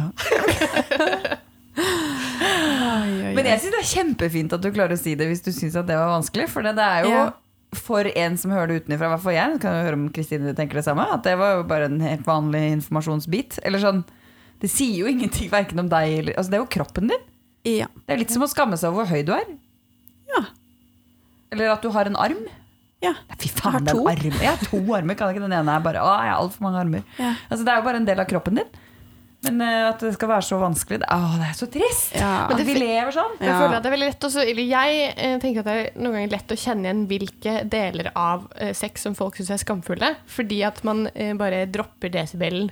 [3.38, 5.76] Men jeg syns det er kjempefint at du klarer å si det hvis du syns
[5.78, 6.48] det var vanskelig.
[6.52, 7.26] For det, det er jo Ja.
[7.76, 10.80] For en som hører det utenfra, hvert fall jeg, kan jo høre om Kristine tenker
[10.80, 13.60] det samme, at det var jo bare en helt vanlig informasjonsbit.
[13.68, 14.06] Eller sånn
[14.62, 17.26] Det sier jo ingenting verken om deg eller Altså, det er jo kroppen din.
[17.68, 17.90] Ja.
[18.08, 19.44] Det er litt som å skamme seg over hvor høy du er.
[20.32, 20.46] Ja.
[21.52, 22.40] Eller at du har en arm.
[23.04, 23.14] ja.
[23.38, 24.08] Fy har faen, den to.
[24.10, 24.40] armen.
[24.42, 25.16] Jeg har to armer.
[25.20, 27.04] Kan ikke den ene er bare Å, jeg har altfor mange armer.
[27.20, 27.36] Ja.
[27.50, 28.72] Altså, det er jo bare en del av kroppen din.
[29.46, 32.16] Men eh, at det skal være så vanskelig det, Å, det er så trist!
[32.18, 32.48] Ja.
[32.50, 33.36] At vi lever sånn.
[33.40, 33.60] Jeg Ja.
[33.62, 36.16] føler at det er veldig lett også, eller jeg eh, tenker at det er noen
[36.18, 40.10] ganger lett å kjenne igjen hvilke deler av eh, sex som folk syns er skamfulle,
[40.26, 41.06] fordi at man
[41.38, 42.72] bare dropper desibelen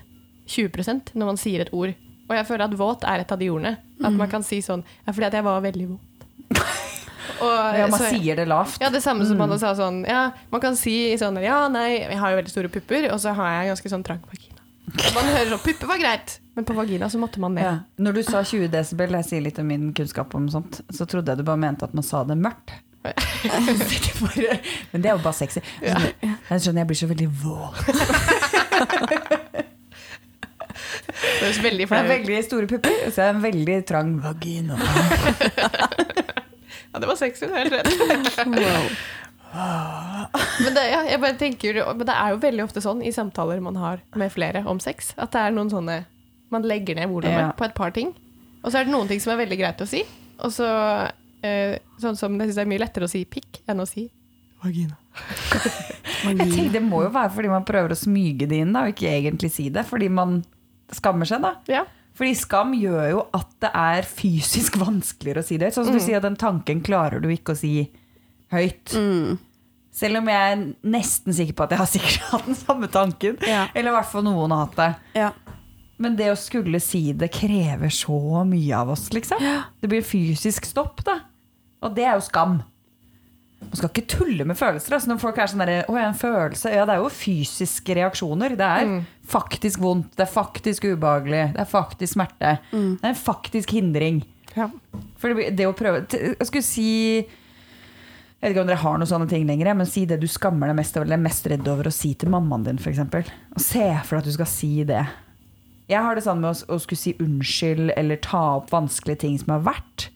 [0.50, 1.94] 20% når man sier et ord.
[2.26, 3.76] Og jeg føler at våt er et av de ordene.
[4.02, 6.26] At man kan si sånn Ja, fordi at jeg var veldig våt.
[7.46, 8.80] Og, Ja, man så- sier det lavt.
[8.82, 12.18] ja, det samme som man sa sånn Ja, man kan si sånn Ja, nei, jeg
[12.18, 14.62] har jo veldig store pupper, og så har jeg ganske sånn trang vagina.
[15.16, 17.66] Man hører sånn Pupper var greit, men på vagina så måtte man ned.
[17.68, 17.78] Ja.
[18.00, 21.34] Når du sa 20 desibel, jeg sier litt om min kunnskap om sånt, så trodde
[21.34, 22.72] jeg du bare mente at man sa det mørkt.
[24.92, 25.62] Men det er jo bare sexy.
[25.84, 27.84] Jeg skjønner, jeg blir så veldig våt.
[31.16, 32.10] Det høres veldig flaut ut.
[32.10, 34.80] veldig store pupper, og så er en veldig trang vagina.
[36.96, 37.90] Ja, det var sexy, det er helt rett.
[38.48, 38.86] Wow.
[40.64, 43.60] Men det, ja, jeg bare tenker, men det er jo veldig ofte sånn i samtaler
[43.64, 45.98] man har med flere om sex, at det er noen sånne
[46.56, 47.52] Man legger ned volumet Ja.
[47.60, 48.14] på et par ting,
[48.64, 50.02] og så er det noen ting som er veldig greit å si.
[50.44, 50.68] Og så
[51.46, 54.08] eh, Sånn som jeg syns det er mye lettere å si pikk enn å si
[54.64, 54.96] vagina.
[56.26, 58.96] Jeg tenker, det må jo være fordi man prøver å smyge det inn, da, og
[58.96, 59.84] ikke egentlig si det.
[59.86, 60.40] Fordi man
[60.96, 61.52] skammer seg, da.
[61.70, 61.84] Ja.
[62.18, 65.70] Fordi skam gjør jo at det er fysisk vanskeligere å si det.
[65.76, 67.76] Sånn som du sier at den tanken klarer du ikke å si
[68.56, 68.96] høyt.
[68.98, 69.36] Mm.
[69.96, 70.64] Selv om jeg er
[70.96, 73.38] nesten sikker på at jeg har sikkert hatt den samme tanken.
[73.46, 73.68] Ja.
[73.76, 74.90] Eller i hvert fall noen har hatt det.
[75.22, 75.30] Ja.
[76.02, 79.40] Men det å skulle si det krever så mye av oss, liksom.
[79.80, 81.22] Det blir fysisk stopp, da.
[81.86, 82.58] Og det er jo skam.
[83.66, 84.98] Man skal ikke tulle med følelser.
[84.98, 86.70] Altså når folk er sånn der, Å, en følelse.
[86.74, 88.58] Ja, det er jo fysiske reaksjoner.
[88.60, 88.92] Det er
[89.32, 92.58] faktisk vondt, det er faktisk ubehagelig, det er faktisk smerte.
[92.72, 94.22] Det er en faktisk hindring.
[94.56, 94.70] Ja.
[95.20, 96.86] For det, det å prøve Jeg skulle si
[97.20, 97.26] Jeg
[98.40, 100.78] vet ikke om dere har noen sånne ting lenger, men si det du skammer deg
[100.78, 103.02] mest over, eller er mest redd over å si til mammaen din, f.eks.
[103.60, 105.02] Se for deg at du skal si det.
[105.90, 109.36] Jeg har det sånn med å, å skulle si unnskyld eller ta opp vanskelige ting
[109.38, 110.08] som har vært.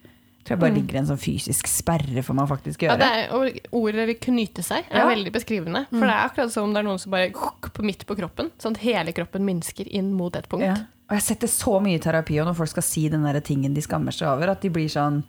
[0.48, 2.88] Tror jeg bare ligger en sånn fysisk sperre for meg å faktisk Mm.
[2.88, 3.00] Ja, gjøre.
[3.04, 5.08] det er, ordet knyte seg er Ja.
[5.08, 5.84] veldig beskrivende.
[5.92, 8.50] For det er akkurat som om det er noen som bare på midt på kroppen,
[8.58, 10.64] sånn at hele kroppen minsker inn mot et punkt.
[10.66, 10.74] Ja.
[11.10, 13.74] Og jeg setter så mye i terapi, og når folk skal si den der tingen
[13.76, 15.24] de skammer seg over, at de blir sånn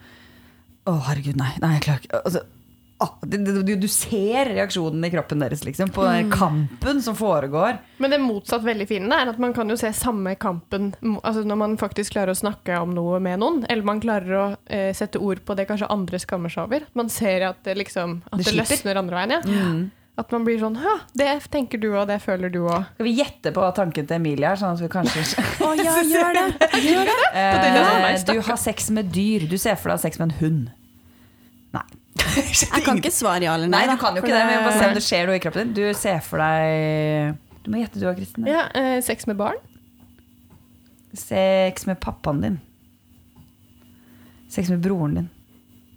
[0.86, 1.52] Å, herregud, nei.
[1.60, 2.40] nei jeg klarer ikke altså,
[3.00, 7.78] ah, du, du ser reaksjonen i kroppen deres, liksom, på den kampen som foregår.
[7.98, 10.92] Men det motsatt veldig fine er at man kan jo se samme kampen
[11.22, 14.44] altså når man faktisk klarer å snakke om noe med noen, eller man klarer å
[14.66, 16.84] eh, sette ord på det kanskje andre skammer seg over.
[16.98, 19.50] Man ser at det liksom at Det det, løsner andre veien.
[19.50, 19.70] Ja.
[20.20, 22.84] At man blir sånn Ja, det tenker du, og det føler du òg.
[22.96, 26.36] Skal vi gjette på tanken til Emilie her, Sånn at vi kanskje Å ja, gjør
[26.36, 26.68] det!
[26.84, 27.16] Gjør det.
[27.40, 29.46] eh, Du har sex med dyr.
[29.48, 30.68] Du ser for deg sex med en hund.
[31.76, 31.86] Nei.
[32.20, 33.80] Jeg kan ikke svare ja eller nei.
[33.86, 35.60] Nei, du kan jo ikke det, men bare se om det skjer noe i kroppen
[35.70, 35.74] din.
[35.76, 36.64] Du ser for deg
[37.64, 38.42] Du må gjette du òg, Kristin.
[38.48, 39.58] Ja, eh, sex med barn.
[41.16, 42.56] Sex med pappaen din.
[44.50, 45.28] Sex med broren din.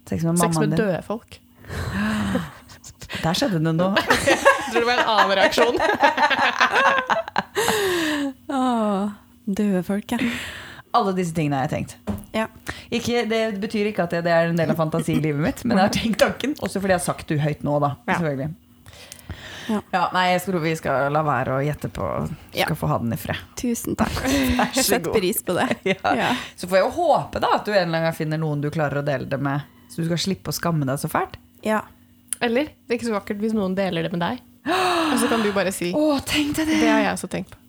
[0.08, 1.30] Sex med Sex med døde folk.
[3.24, 3.94] Der skjedde det noe.
[3.94, 4.38] Jeg
[4.72, 5.76] tror det var en annen reaksjon.
[8.58, 9.02] Åh,
[9.46, 10.18] døde folk, ja.
[10.94, 11.96] Alle disse tingene har jeg tenkt.
[12.34, 12.46] ja.
[12.94, 15.88] Ikke, det betyr ikke at det, det er en del av fantasilivet mitt, men jeg
[15.88, 16.52] har tenkt tanken.
[16.62, 17.94] Også fordi jeg har sagt det høyt nå, da.
[18.06, 18.18] Ja.
[18.20, 18.54] Selvfølgelig.
[19.64, 19.78] Ja.
[19.94, 22.06] Ja, nei, jeg tror vi skal la være å gjette på.
[22.52, 22.66] Ja.
[22.68, 23.40] skal få ha den i fred.
[23.56, 24.12] Tusen takk.
[24.60, 25.66] Vær så Sett pris på det.
[25.94, 26.12] Ja.
[26.20, 26.30] Ja.
[26.60, 28.68] Så får jeg jo håpe da at du en eller annen gang finner noen du
[28.74, 31.38] klarer å dele det med, så du skal slippe å skamme deg så fælt.
[31.66, 31.82] ja.
[32.42, 34.40] Eller det er ikke så vakkert hvis noen deler det med deg.
[34.68, 36.80] Og så kan du bare si Å, tenk deg det!
[36.82, 37.60] Det har jeg også tenkt på.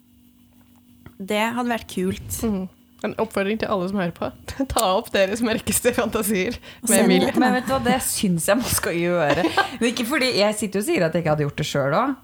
[1.32, 2.40] Det hadde vært kult.
[2.44, 2.66] Mhm.
[3.04, 4.30] En oppfordring til alle som hører på.
[4.72, 6.56] Ta opp deres mørkeste fantasier
[6.88, 7.34] med Emilie.
[7.38, 9.44] Men vet du hva, det syns jeg man skal gjøre.
[9.82, 12.16] Men ikke fordi Jeg sitter og sier at jeg ikke hadde gjort det sjøl òg.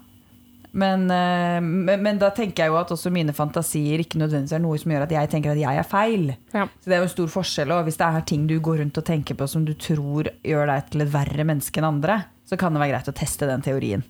[0.72, 4.62] Men, eh, men, men da tenker jeg jo at også mine fantasier ikke nødvendigvis er
[4.64, 6.30] noe som gjør at jeg tenker at jeg er feil.
[6.54, 6.64] Ja.
[6.80, 7.74] Så det er jo en stor forskjell.
[7.76, 10.72] Og hvis det er ting du går rundt og tenker på som du tror gjør
[10.72, 13.64] deg til et verre menneske enn andre, så kan det være greit å teste den
[13.64, 14.06] teorien.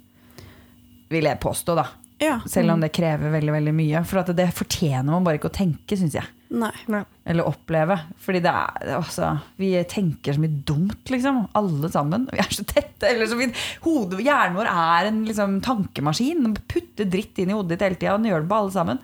[1.13, 1.89] Vil jeg påstå, da.
[2.23, 2.39] Ja.
[2.47, 4.05] Selv om det krever veldig veldig mye.
[4.07, 6.31] For at det fortjener man bare ikke å tenke, syns jeg.
[6.53, 6.73] Nei.
[6.93, 7.03] Nei.
[7.25, 7.97] Eller oppleve.
[8.21, 11.39] Fordi det er, altså, vi tenker så mye dumt, liksom.
[11.57, 12.27] Alle sammen.
[12.33, 13.09] Vi er så tette.
[13.09, 13.39] Eller så
[13.87, 16.43] hodet, hjernen vår er en liksom, tankemaskin.
[16.45, 19.01] Den putter dritt inn i hodet ditt hele tida, den gjør det på alle sammen.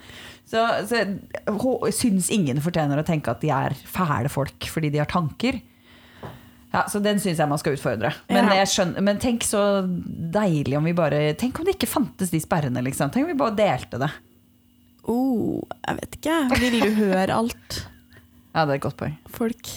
[0.49, 1.03] Så, så
[1.93, 5.61] syns ingen fortjener å tenke at de er fæle folk fordi de har tanker.
[6.73, 8.13] Ja, Så den syns jeg man skal utfordre.
[8.29, 8.65] Men, Ja.
[8.69, 12.83] skjønner, men tenk så deilig om vi bare Tenk om det ikke fantes de sperrene,
[12.85, 13.11] liksom.
[13.11, 14.11] Tenk om vi bare delte det.
[15.09, 16.37] Oh, jeg vet ikke.
[16.61, 17.81] Vil du høre alt
[18.53, 19.17] Ja, det er et godt poeng.
[19.33, 19.71] folk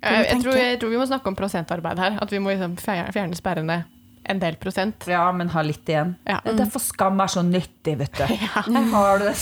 [0.00, 2.18] Jeg, jeg, tror, jeg tror vi må snakke om prosentarbeid her.
[2.24, 3.82] At vi må liksom fjerne, sperrene
[4.30, 5.06] en del prosent.
[5.10, 6.14] Ja, men ha litt igjen.
[6.28, 6.38] Ja.
[6.44, 8.24] Det er derfor skam er så nyttig, vet du.
[8.94, 9.36] Har du det?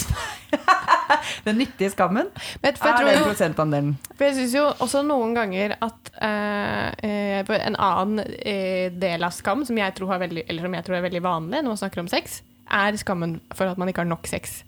[1.45, 2.29] Den nyttige skammen
[2.63, 3.91] Men for jeg er tror den prosentandelen.
[4.15, 9.35] For jeg syns jo også noen ganger at eh, eh, en annen eh, del av
[9.37, 11.81] skam som jeg, tror har veldig, eller som jeg tror er veldig vanlig når man
[11.83, 14.63] snakker om sex, er skammen for at man ikke har nok sex.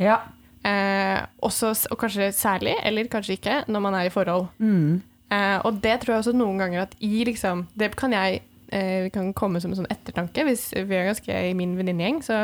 [0.00, 0.18] Ja.
[0.66, 4.48] Eh, også, og kanskje særlig, eller kanskje ikke, når man er i forhold.
[4.58, 5.00] Mm.
[5.30, 8.40] Eh, og det tror jeg også noen ganger at i liksom Det kan jeg
[8.74, 10.44] eh, kan komme som en sånn ettertanke.
[10.48, 12.40] Hvis vi er ganske i min venninnegjeng, så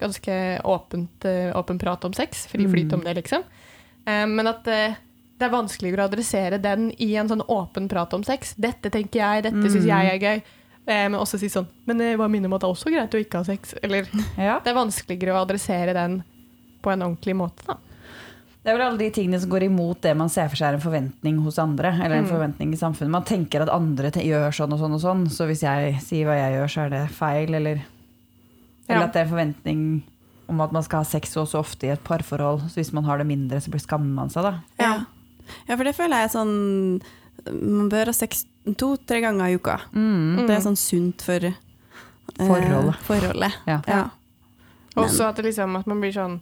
[0.00, 0.36] ganske
[0.66, 2.46] åpent, eh, åpen prat om sex.
[2.50, 3.46] Fri flyt om det, liksom.
[4.04, 4.98] Eh, men at eh,
[5.38, 8.54] det er vanskeligere å adressere den i en sånn åpen prat om sex.
[8.60, 10.44] Dette tenker jeg, dette syns jeg er gøy.
[10.84, 13.20] Eh, men også si sånn Men hva minner om at det er også greit å
[13.22, 13.72] ikke ha sex?
[13.80, 14.04] Eller
[14.36, 14.58] ja.
[14.60, 16.18] det er vanskeligere å adressere den
[16.84, 17.78] på en ordentlig måte, da.
[18.64, 20.76] Det er vel alle de tingene som går imot det man ser for seg er
[20.78, 21.90] en forventning hos andre.
[22.00, 22.30] Eller en Mm.
[22.32, 23.10] forventning i samfunnet.
[23.12, 26.24] Man tenker at andre te- gjør sånn og sånn og sånn, så hvis jeg sier
[26.24, 27.52] hva jeg gjør, så er det feil.
[27.54, 27.82] Eller,
[28.88, 29.04] eller Ja.
[29.04, 30.02] at det er en forventning
[30.48, 32.62] om at man skal ha sex så og så ofte i et parforhold.
[32.70, 34.60] Så hvis man har det mindre, så blir skammer man seg, da.
[34.80, 35.04] Ja.
[35.68, 37.02] ja, for det føler jeg er sånn
[37.52, 38.46] Man bør ha sex
[38.78, 39.78] to-tre ganger i uka.
[39.92, 40.46] Mm.
[40.46, 41.52] Det er sånn sunt for eh,
[42.38, 42.96] Forholdet.
[43.04, 43.52] forholdet.
[43.66, 43.82] Ja.
[43.86, 44.08] Ja.
[44.96, 46.40] Også at, det liksom, at man blir sånn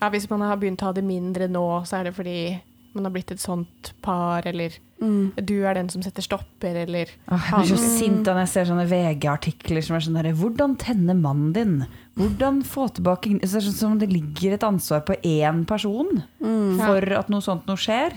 [0.00, 2.60] ja, Hvis man har begynt å ha det mindre nå, så er det fordi
[2.94, 5.32] man har blitt et sånt par, eller Mm.
[5.46, 7.98] du er den som setter stopper, eller Åh, jeg blir så mm.
[7.98, 11.86] sint når jeg ser sånne VG-artikler som er sånn derre Hvordan tenne mannen din?
[12.18, 16.22] Hvordan få tilbake Så Det er sånn som det ligger et ansvar på én person
[16.42, 16.76] Mm.
[16.76, 18.12] for at noe sånt noe skjer.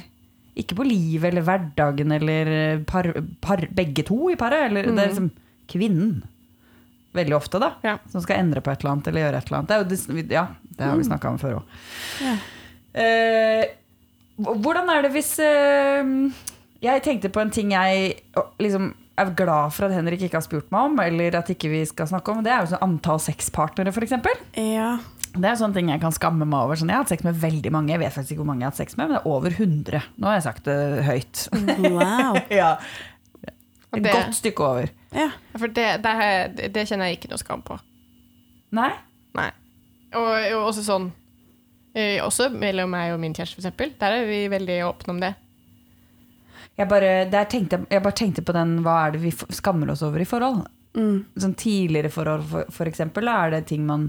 [0.57, 4.69] Ikke på livet eller hverdagen eller par, par, begge to i paret.
[4.69, 5.31] Eller, Det er liksom
[5.71, 6.23] kvinnen.
[7.13, 7.75] Veldig ofte, da.
[7.81, 7.97] Ja.
[8.09, 9.89] Som skal endre på et eller annet eller gjøre et eller annet.
[9.89, 10.47] Det, er jo, ja,
[10.77, 11.77] det har vi snakka om før òg.
[12.23, 12.35] Ja.
[13.03, 13.63] Eh,
[14.37, 16.11] hvordan er det hvis eh,
[16.83, 18.19] Jeg tenkte på en ting jeg
[18.61, 21.83] liksom, er glad for at Henrik ikke har spurt meg om, eller at ikke vi
[21.89, 22.43] skal snakke om.
[22.45, 24.17] Det er jo sånn antall sexpartnere, f.eks.
[24.57, 24.93] ja.
[25.33, 26.77] Det er sånne ting jeg kan skamme meg over.
[26.77, 27.89] Sånn, jeg har hatt sex med veldig mange.
[27.89, 29.55] Jeg vet faktisk ikke hvor mange jeg har hatt sex med, men det er over
[29.55, 30.03] 100.
[30.21, 30.75] Nå har jeg sagt det
[31.07, 31.41] høyt.
[31.87, 32.37] Wow.
[32.61, 32.75] ja.
[33.97, 34.93] Et godt stykke over.
[35.13, 35.31] Ja.
[35.57, 36.13] For det, det,
[36.57, 37.79] det, det kjenner jeg ikke noe skam på.
[38.77, 38.91] Nei?
[39.37, 39.49] Nei.
[40.19, 41.07] Og, og også sånn
[41.97, 43.95] eh, Også mellom meg og min kjæreste, eksempel.
[43.99, 45.33] Der er vi veldig åpne om det.
[46.77, 50.01] Jeg bare, der tenkte, jeg bare tenkte på den hva er det vi skammer oss
[50.05, 50.63] over i forhold.
[50.97, 51.19] Mm.
[51.37, 53.29] Sånn tidligere forhold, for, for eksempel.
[53.29, 54.07] Er det ting man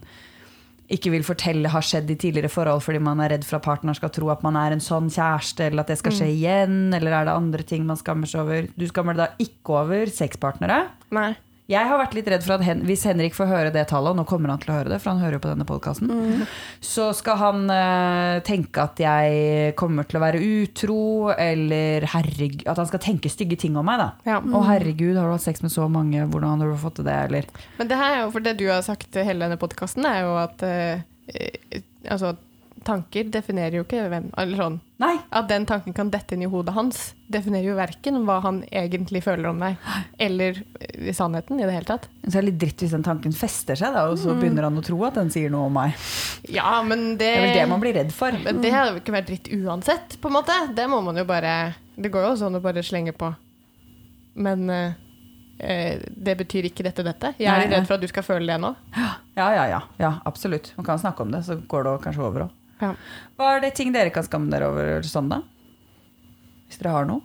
[0.93, 3.97] ikke vil fortelle har skjedd i tidligere forhold fordi man er redd for at partner
[3.97, 7.17] skal tro at man er en sånn kjæreste, eller at det skal skje igjen, eller
[7.17, 8.69] er det andre ting man skammer seg over?
[8.77, 10.83] Du skammer deg da ikke over sexpartnere.
[11.17, 11.33] Nei.
[11.71, 14.19] Jeg har vært litt redd for at hen, hvis Henrik får høre det tallet, og
[14.19, 16.11] nå kommer han til å høre det, for han hører jo på denne podkasten,
[16.85, 20.99] så skal han uh, tenke at jeg kommer til å være utro,
[21.33, 24.11] eller herregud At han skal tenke stygge ting om meg, da.
[24.29, 24.43] Ja.
[24.45, 27.17] Å herregud, har du hatt sex med så mange, hvordan har du fått til det,
[27.31, 27.49] eller
[27.79, 30.37] Men det her er jo for det du har sagt hele denne podkasten, er jo
[30.43, 31.81] at uh,
[32.13, 32.37] altså,
[32.87, 35.17] tanker definerer jo ikke hvem Eller sånn Nei.
[35.35, 39.25] At den tanken kan dette inn i hodet hans, definerer jo verken hva han egentlig
[39.25, 39.81] føler om deg,
[40.23, 40.61] eller
[40.95, 42.07] i sannheten i det hele tatt.
[42.23, 44.79] Så det er litt dritt hvis den tanken fester seg, da, og så begynner han
[44.79, 45.99] å tro at den sier noe om meg.
[46.47, 48.39] Ja, men det Det er vel det man blir redd for.
[48.47, 50.61] Men det hadde jo ikke vært dritt uansett, på en måte.
[50.79, 53.35] Det må man jo bare Det går jo sånn å bare slenge på.
[54.47, 54.95] Men eh,
[55.59, 57.35] eh, det betyr ikke dette, dette.
[57.39, 58.75] Jeg er redd for at du skal føle det nå.
[59.35, 59.81] Ja, ja, ja.
[59.99, 60.73] ja absolutt.
[60.79, 62.61] Man kan snakke om det, så går det kanskje over òg.
[62.81, 62.95] Ja.
[63.39, 65.41] Hva er det ting dere kan skamme dere over sånn, da?
[66.69, 67.23] Hvis dere har noe?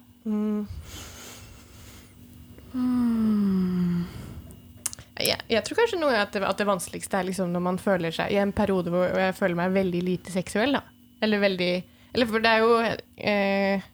[5.20, 8.14] Jeg, jeg tror kanskje noe at det, at det vanskeligste er liksom når man føler
[8.16, 10.84] seg I en periode hvor jeg føler meg veldig lite seksuell, da.
[11.26, 11.72] Eller veldig
[12.14, 12.78] Eller for det er jo
[13.18, 13.90] eh,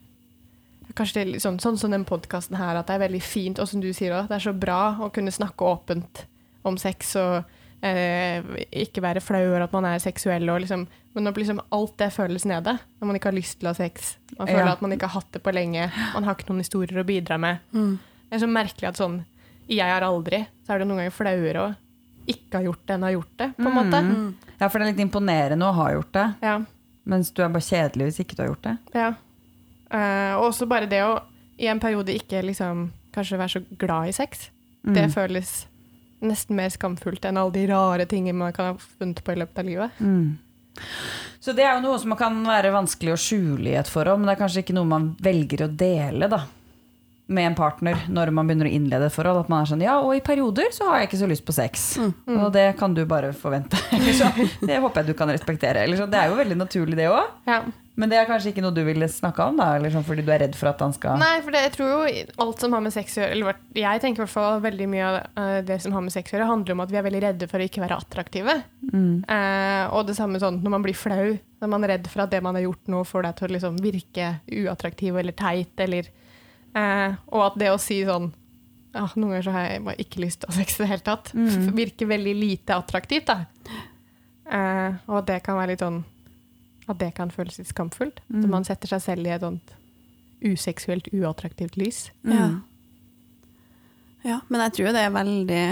[0.96, 3.60] Kanskje det er litt sånn, sånn som den podkasten her, at det er veldig fint,
[3.60, 6.22] og som du sier òg, det er så bra å kunne snakke åpent
[6.66, 10.48] om sex og ikke være flau over at man er seksuell.
[10.50, 13.68] Og liksom, men når liksom alt det føles nede, når man ikke har lyst til
[13.70, 14.72] å ha sex, man føler Ja.
[14.74, 17.38] at man ikke har hatt det på lenge, man har ikke noen historier å bidra
[17.40, 17.60] med.
[17.74, 18.00] Mm.
[18.30, 19.24] Det er så merkelig at sånn
[19.68, 21.76] i Jeg har aldri, så er det noen ganger flauere å
[22.28, 24.02] ikke ha gjort det enn å ha gjort det, på en måte.
[24.02, 24.34] Mm.
[24.60, 26.60] Ja, for det er litt imponerende å ha gjort det, Ja,
[27.06, 28.78] mens du er bare kjedelig hvis ikke du har gjort det.
[28.96, 29.14] ja.
[29.92, 31.22] Eh, og også bare det å
[31.60, 34.50] i en periode ikke liksom kanskje være så glad i sex.
[34.84, 35.12] Det Mm.
[35.14, 35.66] føles
[36.30, 39.62] nesten mer skamfullt enn alle de rare tingene man kan ha funnet på i løpet
[39.62, 40.02] av livet.
[40.02, 40.38] Mm.
[41.40, 44.30] Så det er jo noe som kan være vanskelig å skjule i et forhold, men
[44.30, 46.42] det er kanskje ikke noe man velger å dele da,
[47.28, 49.44] med en partner når man begynner å innlede et forhold.
[49.46, 51.56] At man er sånn ja, og i perioder så har jeg ikke så lyst på
[51.56, 51.88] sex.
[52.02, 52.36] Mm.
[52.38, 53.80] Og det kan du bare forvente.
[54.16, 54.30] Så,
[54.62, 55.82] det håper jeg du kan respektere.
[55.84, 57.34] Eller så, det er jo veldig naturlig, det òg.
[57.50, 57.64] Ja.
[58.00, 59.70] Men det er kanskje ikke noe du ville snakka om, da?
[59.78, 61.92] Eller sånn fordi du er redd for at han skal Nei, for det, jeg tror
[61.94, 64.88] jo alt som har med sex å gjøre Eller jeg tenker i hvert fall veldig
[64.92, 67.08] mye av eh, det som har med sex å gjøre, handler om at vi er
[67.08, 68.58] veldig redde for å ikke være attraktive.
[68.92, 69.14] mm.
[69.36, 72.34] Eh, og det samme sånn når man blir flau, når man er redd for at
[72.34, 74.30] det man har gjort nå, får deg til å liksom virke
[74.66, 76.12] uattraktiv eller teit, eller
[76.76, 78.32] eh, Og at det å si sånn
[78.96, 80.90] ja, Noen ganger så har jeg bare ikke lyst til å ha sex i det
[80.94, 81.32] hele tatt.
[81.36, 81.66] Mm.
[81.76, 83.42] Virker veldig lite attraktivt, da.
[84.46, 86.04] Eh, og at det kan være litt sånn
[86.88, 88.22] At det kan føles litt skamfullt.
[88.30, 88.44] Mm.
[88.44, 89.74] At man setter seg selv i et sånt
[90.46, 92.12] useksuelt, uattraktivt lys.
[92.24, 92.46] Ja.
[92.52, 92.62] Mm.
[94.28, 94.40] ja.
[94.50, 95.64] Men jeg tror det er veldig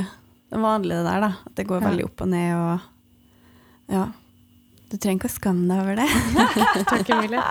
[0.63, 1.31] vanlig det der, da.
[1.45, 1.87] At det går Ja.
[1.89, 2.79] veldig opp og ned og
[3.93, 4.05] Ja.
[4.93, 6.05] Du trenger ikke å skamme deg over det.
[6.91, 7.41] Takk, Emilie.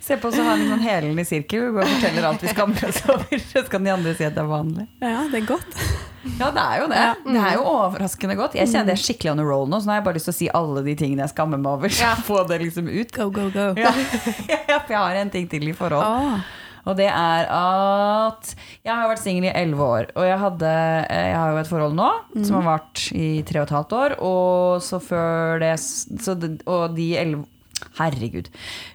[0.00, 1.66] Se på oss og ha en sånn helende sirkel.
[1.66, 3.42] Vi bare forteller alt vi skammer oss over.
[3.50, 4.86] Så kan de andre si at det er vanlig.
[5.04, 5.76] Ja, det er godt.
[6.40, 7.02] Ja, det er jo det.
[7.28, 8.56] Det er jo overraskende godt.
[8.56, 10.30] Jeg kjenner det er skikkelig on a roll nå, så nå har jeg bare lyst
[10.30, 11.92] til å si alle de tingene jeg skammer meg over.
[11.92, 12.14] Så Ja.
[12.30, 13.12] Få det liksom ut.
[13.14, 13.68] Go, go, go.
[13.76, 13.92] Ja.
[14.48, 16.00] ja, for jeg har en ting til i forhold.
[16.02, 16.64] Åh.
[16.86, 18.52] Og det er at
[18.86, 20.08] jeg har vært singel i elleve år.
[20.14, 20.70] Og jeg, hadde,
[21.10, 22.08] eh, jeg har jo et forhold nå
[22.46, 24.14] som har vart i tre og et halvt år.
[24.22, 27.44] Og så før det så Og de elleve
[27.98, 28.46] Herregud.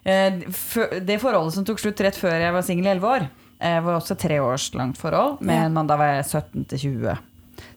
[0.04, 0.40] Eh,
[1.06, 3.28] Det forholdet som tok slutt rett før jeg var singel i elleve år,
[3.60, 5.42] eh, var også et treårslangt forhold.
[5.42, 7.18] Med en mann da var jeg 17 til 20.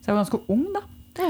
[0.00, 0.80] Så jeg var ganske ung, da.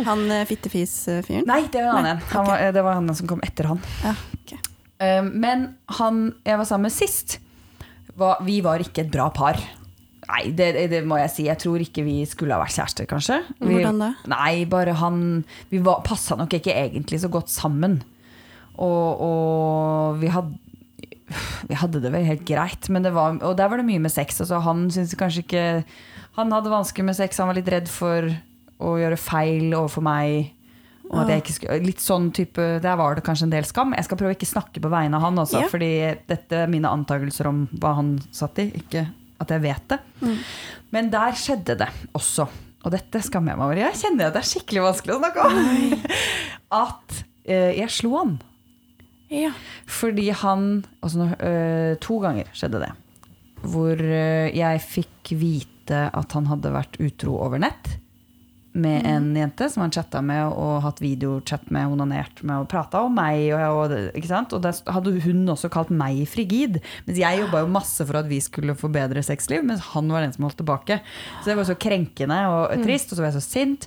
[0.06, 1.44] Han fittefis-fyren?
[1.46, 2.14] Nei, det var en Nei.
[2.32, 3.80] Han var, det var han som kom etter han.
[4.04, 4.54] Ja, ok.
[5.02, 5.66] Eh, Men
[5.98, 7.38] han jeg var sammen med sist,
[8.46, 9.58] vi var ikke et bra par.
[10.24, 11.46] Nei, det, det må jeg si.
[11.48, 13.40] Jeg tror ikke vi skulle ha vært kjærester, kanskje.
[13.60, 14.10] Vi, Hvordan da?
[14.32, 15.18] Nei, bare han
[15.72, 18.00] Vi passa nok ikke egentlig så godt sammen.
[18.74, 20.60] Og, og vi hadde
[21.64, 24.12] vi hadde det vel helt greit, men det var, og der var det mye med
[24.12, 24.42] sex.
[24.44, 25.62] Altså, han syntes kanskje ikke
[26.36, 28.26] Han hadde vansker med sex, han var litt redd for
[28.82, 30.50] å gjøre feil overfor meg.
[31.14, 33.94] Og at jeg ikke skulle, litt sånn type, Der var det kanskje en del skam.
[33.96, 35.68] Jeg skal prøve ikke snakke på vegne av han, også, Ja.
[35.70, 35.90] fordi
[36.28, 38.70] dette er mine antakelser om hva han satt i.
[38.82, 39.06] Ikke
[39.40, 39.98] at jeg vet det.
[40.22, 40.38] Mm.
[40.92, 42.48] Men der skjedde det også.
[42.84, 43.80] Og dette skammer jeg meg over.
[43.80, 46.02] Jeg kjenner at det er skikkelig vanskelig å snakke om.
[46.84, 48.34] At eh, jeg slo han.
[49.32, 49.52] Ja.
[49.88, 50.66] Fordi han
[51.00, 52.90] altså, nå, øh, To ganger skjedde det.
[53.64, 57.94] Hvor øh, jeg fikk vite at han hadde vært utro over nett
[58.74, 63.04] med en jente som han chatta med og hatt videochat med, onanert med og prata
[63.06, 63.52] om meg.
[63.54, 64.52] Og, ikke sant?
[64.56, 66.80] og der hadde hun også kalt meg frigid.
[67.06, 70.26] Mens jeg jobba jo masse for at vi skulle få bedre sexliv, mens han var
[70.26, 70.98] den som holdt tilbake.
[71.40, 73.86] Så det var så krenkende og trist, og så var jeg så sint.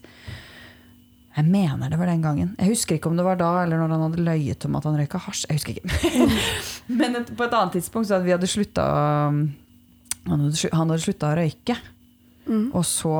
[1.38, 2.56] Jeg mener det var den gangen.
[2.58, 4.96] Jeg husker ikke om det var da eller når han hadde løyet om at han
[4.98, 5.44] røyka hasj.
[5.52, 6.32] Jeg husker ikke.
[7.04, 8.88] Men på et annet tidspunkt så hadde vi hadde slutta
[10.58, 11.76] slu- han hadde slutta å røyke.
[12.48, 12.66] Mm.
[12.72, 13.14] Og så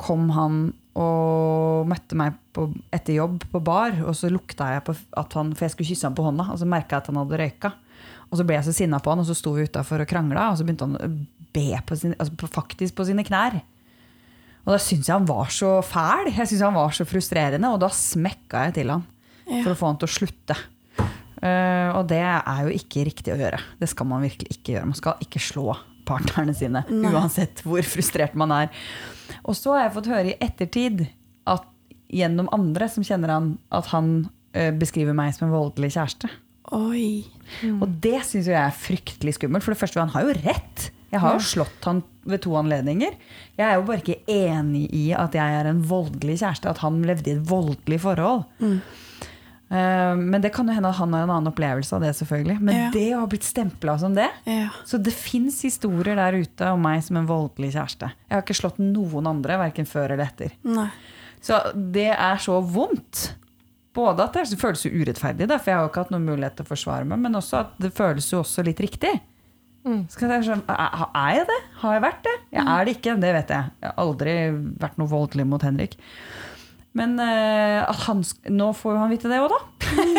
[0.00, 0.60] kom han
[0.96, 5.50] og møtte meg på, etter jobb på bar, og så lukta jeg på at han
[5.52, 7.72] For jeg skulle kysse han på hånda, og så merka jeg at han hadde røyka.
[8.30, 10.50] Og så ble jeg så sinna på han, og så sto vi utafor og krangla,
[10.50, 11.10] og så begynte han å
[11.56, 13.58] be på sin, altså på, faktisk på sine knær.
[14.66, 16.32] Og da syntes jeg han var så fæl.
[16.32, 19.04] Jeg syntes han var så frustrerende, og da smekka jeg til han
[19.46, 19.60] Ja.
[19.62, 20.56] for å få han til å slutte.
[21.36, 23.60] Uh, og det er jo ikke riktig å gjøre.
[23.78, 24.88] Det skal man virkelig ikke gjøre.
[24.90, 25.76] Man skal ikke slå
[26.06, 27.12] partnerne sine, Nei.
[27.12, 28.72] uansett hvor frustrert man er.
[29.44, 31.06] Og så har jeg fått høre i ettertid,
[31.50, 31.66] at,
[32.12, 34.10] gjennom andre som kjenner han, at han
[34.54, 36.30] eh, beskriver meg som en voldelig kjæreste.
[36.74, 37.24] Oi.
[37.78, 39.62] Og det syns jeg er fryktelig skummelt.
[39.66, 40.88] For det første, han har jo rett.
[41.12, 43.14] Jeg har jo slått han ved to anledninger.
[43.54, 46.72] Jeg er jo bare ikke enig i at jeg er en voldelig kjæreste.
[46.72, 48.46] At han levde i et voldelig forhold.
[48.58, 48.80] Eh,
[49.68, 52.60] men det kan jo hende at han har en annen opplevelse av det, selvfølgelig.
[52.60, 52.90] Men Ja.
[52.94, 54.68] det å ha blitt stempla som det Ja.
[54.84, 58.12] Så det fins historier der ute om meg som en voldelig kjæreste.
[58.30, 60.52] Jeg har ikke slått noen andre, verken før eller etter.
[60.64, 60.90] Nei.
[61.40, 63.32] Så det er så vondt.
[63.94, 66.66] Både at det føles jo urettferdig, for jeg har jo ikke hatt noen mulighet til
[66.66, 69.20] å forsvare meg, men også at det føles jo også litt riktig.
[69.86, 70.08] Mm.
[70.10, 71.60] Skal jeg sånn, er er jeg det?
[71.80, 72.34] Har jeg vært det?
[72.52, 73.70] Jeg er det ikke, det vet jeg.
[73.80, 74.34] Jeg har aldri
[74.82, 75.96] vært noe voldelig mot Henrik.
[76.96, 79.60] Men eh, at han, nå får jo han vite det òg, da.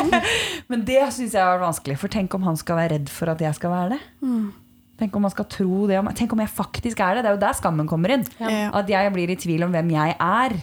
[0.72, 1.98] men det syns jeg var vanskelig.
[1.98, 4.00] For tenk om han skal være redd for at jeg skal være det.
[4.22, 4.48] Mm.
[4.98, 6.10] Tenk om han skal tro det om.
[6.18, 7.26] Tenk om jeg faktisk er det.
[7.26, 8.26] Det er jo der skammen kommer inn.
[8.42, 8.70] Ja.
[8.78, 10.58] At jeg blir i tvil om hvem jeg er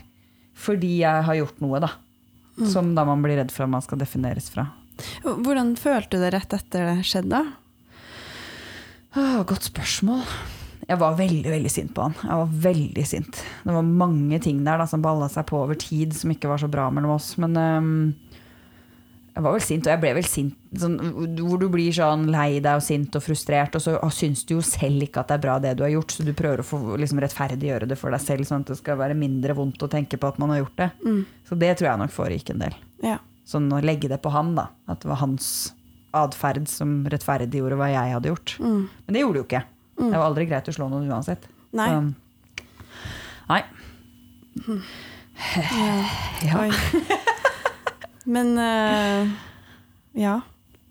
[0.54, 1.90] fordi jeg har gjort noe, da.
[2.54, 2.66] Mm.
[2.70, 4.68] Som da man blir redd for at man skal defineres fra.
[5.24, 7.40] Hvordan følte du det rett etter det skjedde?
[9.18, 10.22] Åh, godt spørsmål.
[10.84, 12.16] Jeg var veldig veldig sint på han.
[12.20, 13.40] Jeg var veldig sint.
[13.64, 16.60] Det var mange ting der da, som balla seg på over tid, som ikke var
[16.60, 17.30] så bra mellom oss.
[17.40, 17.92] Men um,
[19.34, 20.94] jeg var vel sint, og jeg ble vel sint sånn,
[21.40, 24.64] hvor du blir sånn lei deg og sint og frustrert, og så syns du jo
[24.66, 26.78] selv ikke at det er bra det du har gjort, så du prøver å få,
[27.00, 30.20] liksom, rettferdiggjøre det for deg selv, sånn at det skal være mindre vondt å tenke
[30.20, 30.90] på at man har gjort det.
[31.02, 31.22] Mm.
[31.48, 32.78] Så det tror jeg nok foregikk en del.
[33.02, 33.18] Ja.
[33.48, 34.68] Sånn å legge det på han, da.
[34.86, 35.48] At det var hans
[36.14, 38.54] atferd som rettferdiggjorde hva jeg hadde gjort.
[38.62, 38.82] Mm.
[38.86, 39.64] Men det gjorde det jo ikke.
[39.98, 40.10] Mm.
[40.10, 41.48] Det var aldri greit å slå noen uansett.
[41.74, 41.88] Nei.
[41.90, 42.00] Så,
[43.50, 43.62] nei.
[46.44, 46.64] Ja.
[48.34, 49.30] Men uh,
[50.16, 50.38] ja.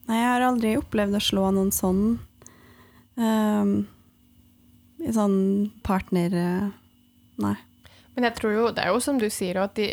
[0.08, 2.04] Nei, jeg har aldri opplevd å slå noen sånn
[3.16, 3.74] um,
[5.04, 5.38] i sånn
[5.84, 6.36] partner...
[6.36, 6.68] eh,
[7.43, 7.56] nei.
[8.14, 9.88] Men jeg tror jo, det er jo som du sier, at de,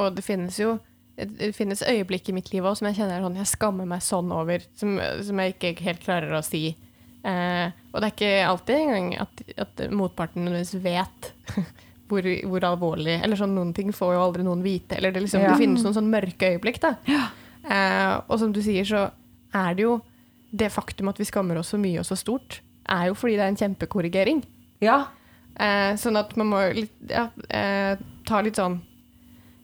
[0.00, 0.74] og det finnes jo
[1.14, 4.02] det det finnes øyeblikk i mitt liv også som jeg kjenner sånn, jeg skammer meg
[4.02, 6.72] sånn over, som, som jeg ikke helt klarer å si.
[7.24, 10.48] Eh, og det er ikke alltid engang at, at motparten
[10.84, 11.30] vet
[12.10, 14.98] hvor, hvor alvorlig Eller sånn, noen ting får jo aldri noen vite.
[14.98, 15.54] Eller det, liksom, Ja.
[15.54, 16.94] det finnes noen sånn mørke øyeblikk, da.
[17.64, 19.06] Eh, og som du sier, så
[19.56, 19.98] er det jo
[20.54, 22.60] det faktum at vi skammer oss så mye og så stort,
[22.92, 24.44] er jo fordi det er en kjempekorrigering.
[24.84, 25.06] ja.
[25.54, 27.94] Eh, sånn at man må litt, ja, eh,
[28.26, 28.80] ta litt sånn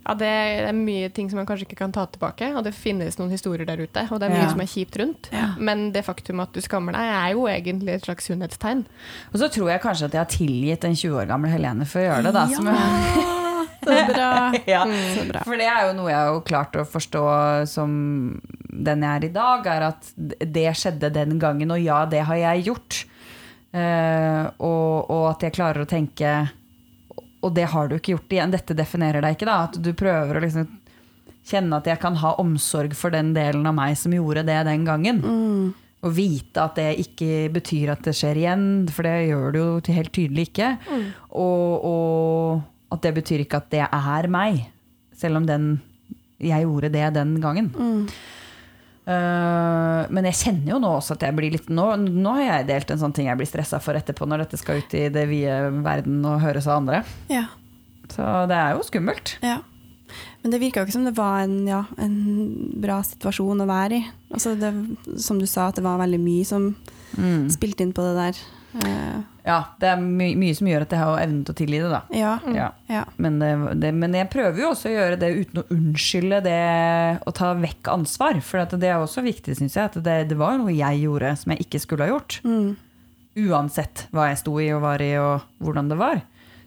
[0.06, 3.18] Ja, det er mye ting som man kanskje ikke kan ta tilbake, og det finnes
[3.20, 4.50] noen historier der ute, og det er mye Ja.
[4.50, 5.28] som er kjipt rundt.
[5.30, 5.50] Ja.
[5.60, 8.86] Men det faktum at du skammer deg, er jo egentlig et slags sunnhetstegn.
[9.32, 12.00] Og så tror jeg kanskje at jeg har tilgitt den 20 år gamle Helene for
[12.00, 12.32] å gjøre det.
[12.32, 12.78] Da, som Ja,
[13.84, 14.30] så bra.
[14.66, 14.80] ja.
[15.14, 15.42] Så bra.
[15.44, 17.22] For det er jo noe jeg har klart å forstå
[17.68, 17.94] som
[18.72, 22.36] den jeg er i dag, er at det skjedde den gangen, og ja, det har
[22.40, 23.04] jeg gjort.
[23.70, 26.30] Uh, og, og at jeg klarer å tenke
[27.40, 29.58] Og det har du ikke gjort igjen, dette definerer deg ikke, da.
[29.68, 30.68] At du prøver å liksom
[31.50, 34.84] kjenne at jeg kan ha omsorg for den delen av meg som gjorde det den
[34.88, 35.22] gangen.
[35.24, 35.70] Mm.
[36.00, 39.94] Og vite at det ikke betyr at det skjer igjen, for det gjør det jo
[39.96, 40.70] helt tydelig ikke.
[41.36, 44.62] Og, og at det betyr ikke at det er meg,
[45.16, 45.72] selv om den,
[46.40, 47.72] jeg gjorde det den gangen.
[47.76, 48.06] Mm.
[49.10, 52.68] Eh, men jeg kjenner jo nå også at jeg blir litt Nå, nå har jeg
[52.68, 55.24] delt en sånn ting jeg blir stressa for etterpå, når dette skal ut i det
[55.30, 57.02] vide verden og høres av andre.
[57.32, 57.46] Ja.
[58.10, 59.36] Så det er jo skummelt.
[59.46, 59.58] ja.
[60.42, 62.14] Men det virka ikke som det var en, ja, en
[62.82, 64.06] bra situasjon å være i.
[64.34, 64.70] Altså det,
[65.22, 66.70] som du sa, at det var veldig mye som
[67.18, 67.48] Mm.
[67.50, 68.36] spilte inn på det der.
[68.74, 71.78] Eh, Ja, det er my mye som gjør at jeg har evnen til å tilgi
[71.80, 72.00] det, da.
[72.14, 72.34] ja.
[72.54, 72.66] Ja.
[72.92, 73.04] ja.
[73.16, 73.48] Men, det,
[73.80, 76.58] det, men jeg prøver jo også å gjøre det uten å unnskylde det
[77.26, 78.38] å ta vekk ansvar.
[78.44, 79.90] For at det er også viktig, syns jeg.
[79.90, 82.38] At det, det var noe jeg gjorde som jeg ikke skulle ha gjort.
[82.44, 82.76] Mm.
[83.48, 86.20] Uansett hva jeg sto i og var i og hvordan det var.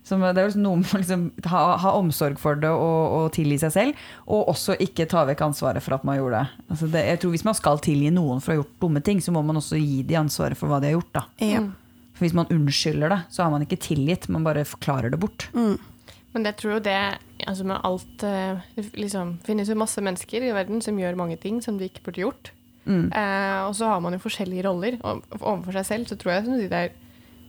[0.04, 3.30] Så det er liksom noe med å liksom ha, ha omsorg for det og, og
[3.38, 4.01] tilgi seg selv.
[4.28, 6.66] Og også ikke ta vekk ansvaret for at man gjorde det.
[6.74, 7.06] Altså det.
[7.08, 9.45] Jeg tror Hvis man skal tilgi noen for å ha gjort dumme ting, så må
[9.47, 11.14] man også gi de ansvaret for hva de har gjort.
[11.16, 11.26] da.
[11.39, 11.64] Ja.
[11.64, 11.72] Mm.
[12.14, 15.47] For Hvis man unnskylder det, så har man ikke tilgitt, man bare forklarer det bort.
[15.53, 15.78] Mm.
[16.34, 16.97] Men jeg tror jo det
[17.45, 18.24] altså med alt
[18.97, 22.05] liksom, Det finnes jo masse mennesker i verden som gjør mange ting som de ikke
[22.07, 22.53] burde gjort.
[22.86, 23.11] Mm.
[23.16, 24.97] Eh, og så har man jo forskjellige roller.
[25.03, 26.91] Og overfor seg selv så tror jeg det, er,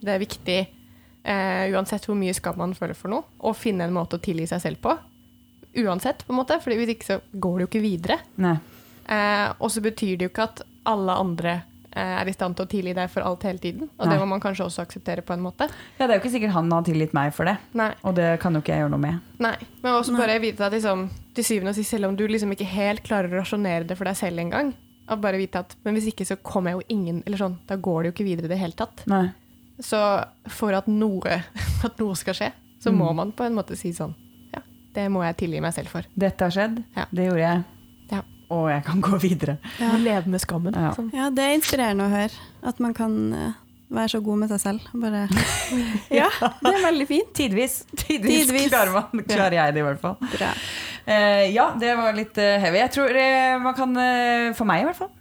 [0.02, 0.60] det er viktig,
[1.24, 4.48] eh, uansett hvor mye skam man føler for noe, å finne en måte å tilgi
[4.50, 4.96] seg selv på.
[5.84, 6.60] Uansett, på en måte.
[6.62, 8.20] For hvis ikke så går det jo ikke videre.
[8.38, 11.70] Eh, og så betyr det jo ikke at alle andre eh,
[12.00, 13.88] er i stand til å tilgi deg for alt hele tiden.
[13.98, 15.68] Og det må man kanskje også akseptere på en måte.
[15.98, 17.56] Ja, Det er jo ikke sikkert han har tilgitt meg for det.
[17.74, 17.92] Nei.
[18.04, 19.20] Og det kan jo ikke jeg gjøre noe med.
[19.38, 20.20] Nei, men også Nei.
[20.20, 23.30] bare vite at liksom, til syvende og sist, selv om du liksom ikke helt klarer
[23.30, 24.74] å rasjonere det for deg selv engang,
[25.08, 27.76] at bare vite at men hvis ikke så kommer jeg jo ingen Eller sånn, da
[27.76, 29.02] går det jo ikke videre i det hele tatt.
[29.06, 29.26] Nei.
[29.78, 29.98] Så
[30.48, 31.42] for at noe,
[31.86, 32.98] at noe skal skje, så Mm.
[32.98, 34.14] må man på en måte si sånn
[34.52, 34.60] Ja,
[34.94, 36.02] det må jeg tilgi meg selv for.
[36.16, 37.04] Dette har skjedd, Ja.
[37.12, 37.64] det gjorde jeg.
[38.52, 39.58] Og jeg kan gå videre.
[39.80, 39.94] Ja.
[40.00, 40.76] Leve med skammen.
[40.76, 40.94] Ja.
[40.96, 41.10] Sånn.
[41.14, 42.48] ja, det er inspirerende å høre.
[42.64, 43.60] At man kan eh,
[43.94, 44.88] være så god med seg selv.
[45.00, 45.26] Bare
[46.20, 46.30] Ja,
[46.60, 47.32] det er veldig fint.
[47.36, 47.82] Tidvis.
[47.94, 48.68] Tidvis, Tidvis.
[48.72, 50.18] Klarer, man, klarer jeg det i hvert fall.
[50.36, 50.52] Bra.
[51.04, 52.80] Eh, ja, det var litt uh, heavy.
[52.80, 53.98] Jeg tror uh, man kan,
[54.56, 55.12] for meg i hvert fall,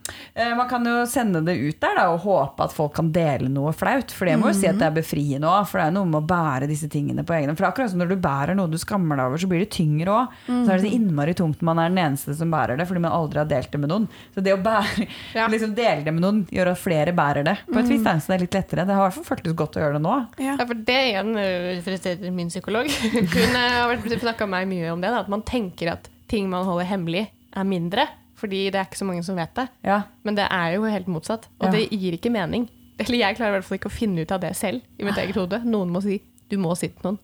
[0.57, 3.71] man kan jo sende det ut der da, og håpe at folk kan dele noe
[3.75, 4.11] flaut.
[4.13, 6.19] For det må jo si at det er befriende òg, for det er noe med
[6.21, 7.59] å bære disse tingene på egen hånd.
[7.59, 9.69] For er akkurat som når du bærer noe du skammer deg over, så blir det
[9.75, 10.39] tyngre òg.
[10.49, 13.03] Så er det så innmari tungt når man er den eneste som bærer det, fordi
[13.05, 14.07] man aldri har delt det med noen.
[14.35, 15.47] Så det å bære, Ja.
[15.53, 18.03] liksom dele det med noen gjør at flere bærer det på et vis.
[18.05, 18.87] er Så det er litt lettere.
[18.87, 20.17] Det har i hvert fall føltes godt å gjøre det nå.
[20.41, 20.57] Ja.
[20.59, 22.89] Ja, for det igjen øh, frustrerte min psykolog.
[23.13, 25.13] Hun øh, har snakka meg mye om det.
[25.13, 28.07] Da, at man tenker at ting man holder hemmelig, er mindre.
[28.43, 29.69] Fordi det er ikke så mange som vet det.
[29.87, 30.01] Ja.
[30.27, 31.47] Men det er jo helt motsatt.
[31.61, 31.71] Og Ja.
[31.77, 32.67] det gir ikke mening.
[32.99, 35.17] Eller jeg klarer i hvert fall ikke å finne ut av det selv i mitt
[35.17, 35.63] eget hode.
[35.63, 36.19] Noen må si
[36.49, 37.19] 'du må si til noen',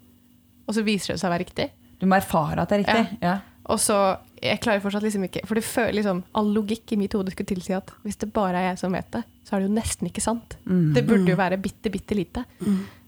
[0.67, 1.69] og så viser det seg å være riktig.
[1.99, 3.17] Du må erfare at det er riktig.
[3.21, 3.39] Ja.
[3.69, 7.13] Og så, jeg klarer fortsatt liksom ikke For det føler liksom, all logikk i mitt
[7.13, 9.69] hode skulle tilsi at hvis det bare er jeg som vet det, så er det
[9.69, 10.57] jo nesten ikke sant.
[10.65, 10.93] Mm.
[10.95, 12.45] Det burde jo være bitte, bitte lite.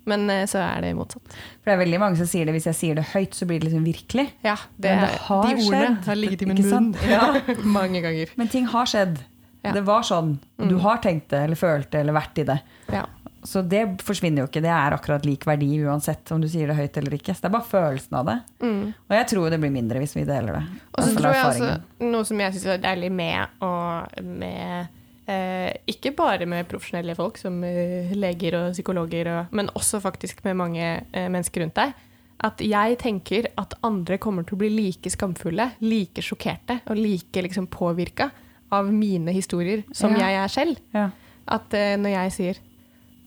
[0.09, 1.35] Men eh, så er det motsatt.
[1.61, 3.61] For det er veldig mange som sier det hvis jeg sier det høyt, så blir
[3.61, 4.27] det liksom virkelig.
[4.45, 6.91] Ja, det, Men det har de ordene skjedd, har ligget i min munn?
[7.09, 7.27] Ja.
[7.79, 8.33] mange ganger.
[8.41, 9.21] Men ting har skjedd.
[9.61, 9.75] Ja.
[9.77, 10.39] Det var sånn.
[10.57, 12.57] Du har tenkt det, eller følt det, eller vært i det.
[12.89, 13.03] Ja.
[13.43, 14.61] Så det forsvinner jo ikke.
[14.61, 17.33] Det er akkurat lik verdi uansett om du sier det høyt eller ikke.
[17.33, 18.37] Så det er bare følelsen av det.
[18.61, 18.81] Mm.
[18.93, 20.63] Og jeg tror det blir mindre hvis vi deler det.
[20.93, 24.99] Og så Altså, tror jeg også noe som jeg syns er deilig med, og med
[25.31, 30.43] eh, Ikke bare med profesjonelle folk som eh, leger og psykologer, og, men også faktisk
[30.47, 31.93] med mange eh, mennesker rundt deg.
[32.43, 37.43] At jeg tenker at andre kommer til å bli like skamfulle, like sjokkerte og like
[37.45, 38.31] liksom, påvirka
[38.73, 40.25] av mine historier som Ja.
[40.27, 40.79] jeg er selv.
[40.95, 41.09] Ja.
[41.47, 42.55] At eh, når jeg sier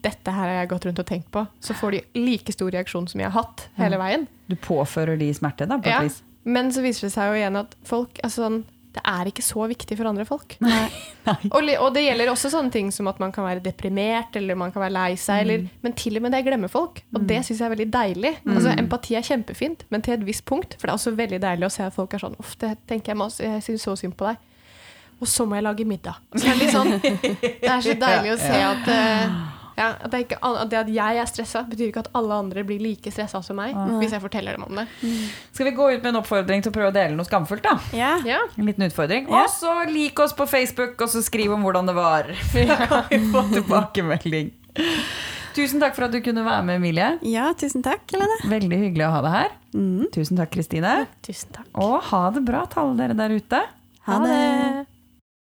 [0.05, 3.07] 'dette her har jeg gått rundt og tenkt på', så får de like stor reaksjon
[3.09, 4.27] som jeg har hatt hele veien.
[4.49, 6.23] Du påfører de smerte, da, på et Ja, vis.
[6.45, 9.65] men så viser det seg jo igjen at folk altså sånn, Det er ikke så
[9.71, 10.57] viktig for andre folk.
[10.63, 10.87] Nei.
[11.55, 14.75] Og, og det gjelder også sånne ting som at man kan være deprimert eller man
[14.75, 15.41] kan være lei seg.
[15.47, 17.01] Eller, men til og med det glemmer folk.
[17.17, 18.33] Og det syns jeg er veldig deilig.
[18.45, 20.77] Altså, empati er kjempefint, men til et visst punkt.
[20.77, 23.15] For det er også veldig deilig å se at folk er sånn Uff, det tenker
[23.15, 24.37] jeg masse, jeg syns så synd på deg.
[25.23, 26.21] Og så må jeg lage middag.
[26.35, 26.95] Så er det, litt sånn,
[27.65, 29.37] det er så deilig å se at, eh,
[29.77, 32.63] ja, at, det, ikke, at det at jeg er stressa, betyr ikke at alle andre
[32.67, 33.75] blir like stressa som meg.
[34.01, 34.87] Hvis jeg forteller dem om det.
[35.53, 37.77] Skal vi gå ut med en oppfordring til å prøve å dele noe skamfullt, da?
[37.97, 38.15] Ja.
[38.29, 38.41] Ja.
[38.59, 39.27] En liten utfordring.
[39.31, 39.45] Ja.
[39.45, 42.31] Og så lik oss på Facebook, og så skriv om hvordan det var.
[42.75, 44.53] Da kan vi få tilbakemelding.
[45.55, 47.13] Tusen takk for at du kunne være med, Emilie.
[47.31, 48.41] ja, tusen takk, Helene.
[48.51, 49.53] Veldig hyggelig å ha deg her.
[49.75, 50.09] Mm.
[50.15, 50.95] Tusen takk, Kristine.
[51.27, 51.69] Tusen takk.
[51.79, 53.61] Og ha det bra til alle dere der ute.
[54.09, 54.41] Ha det.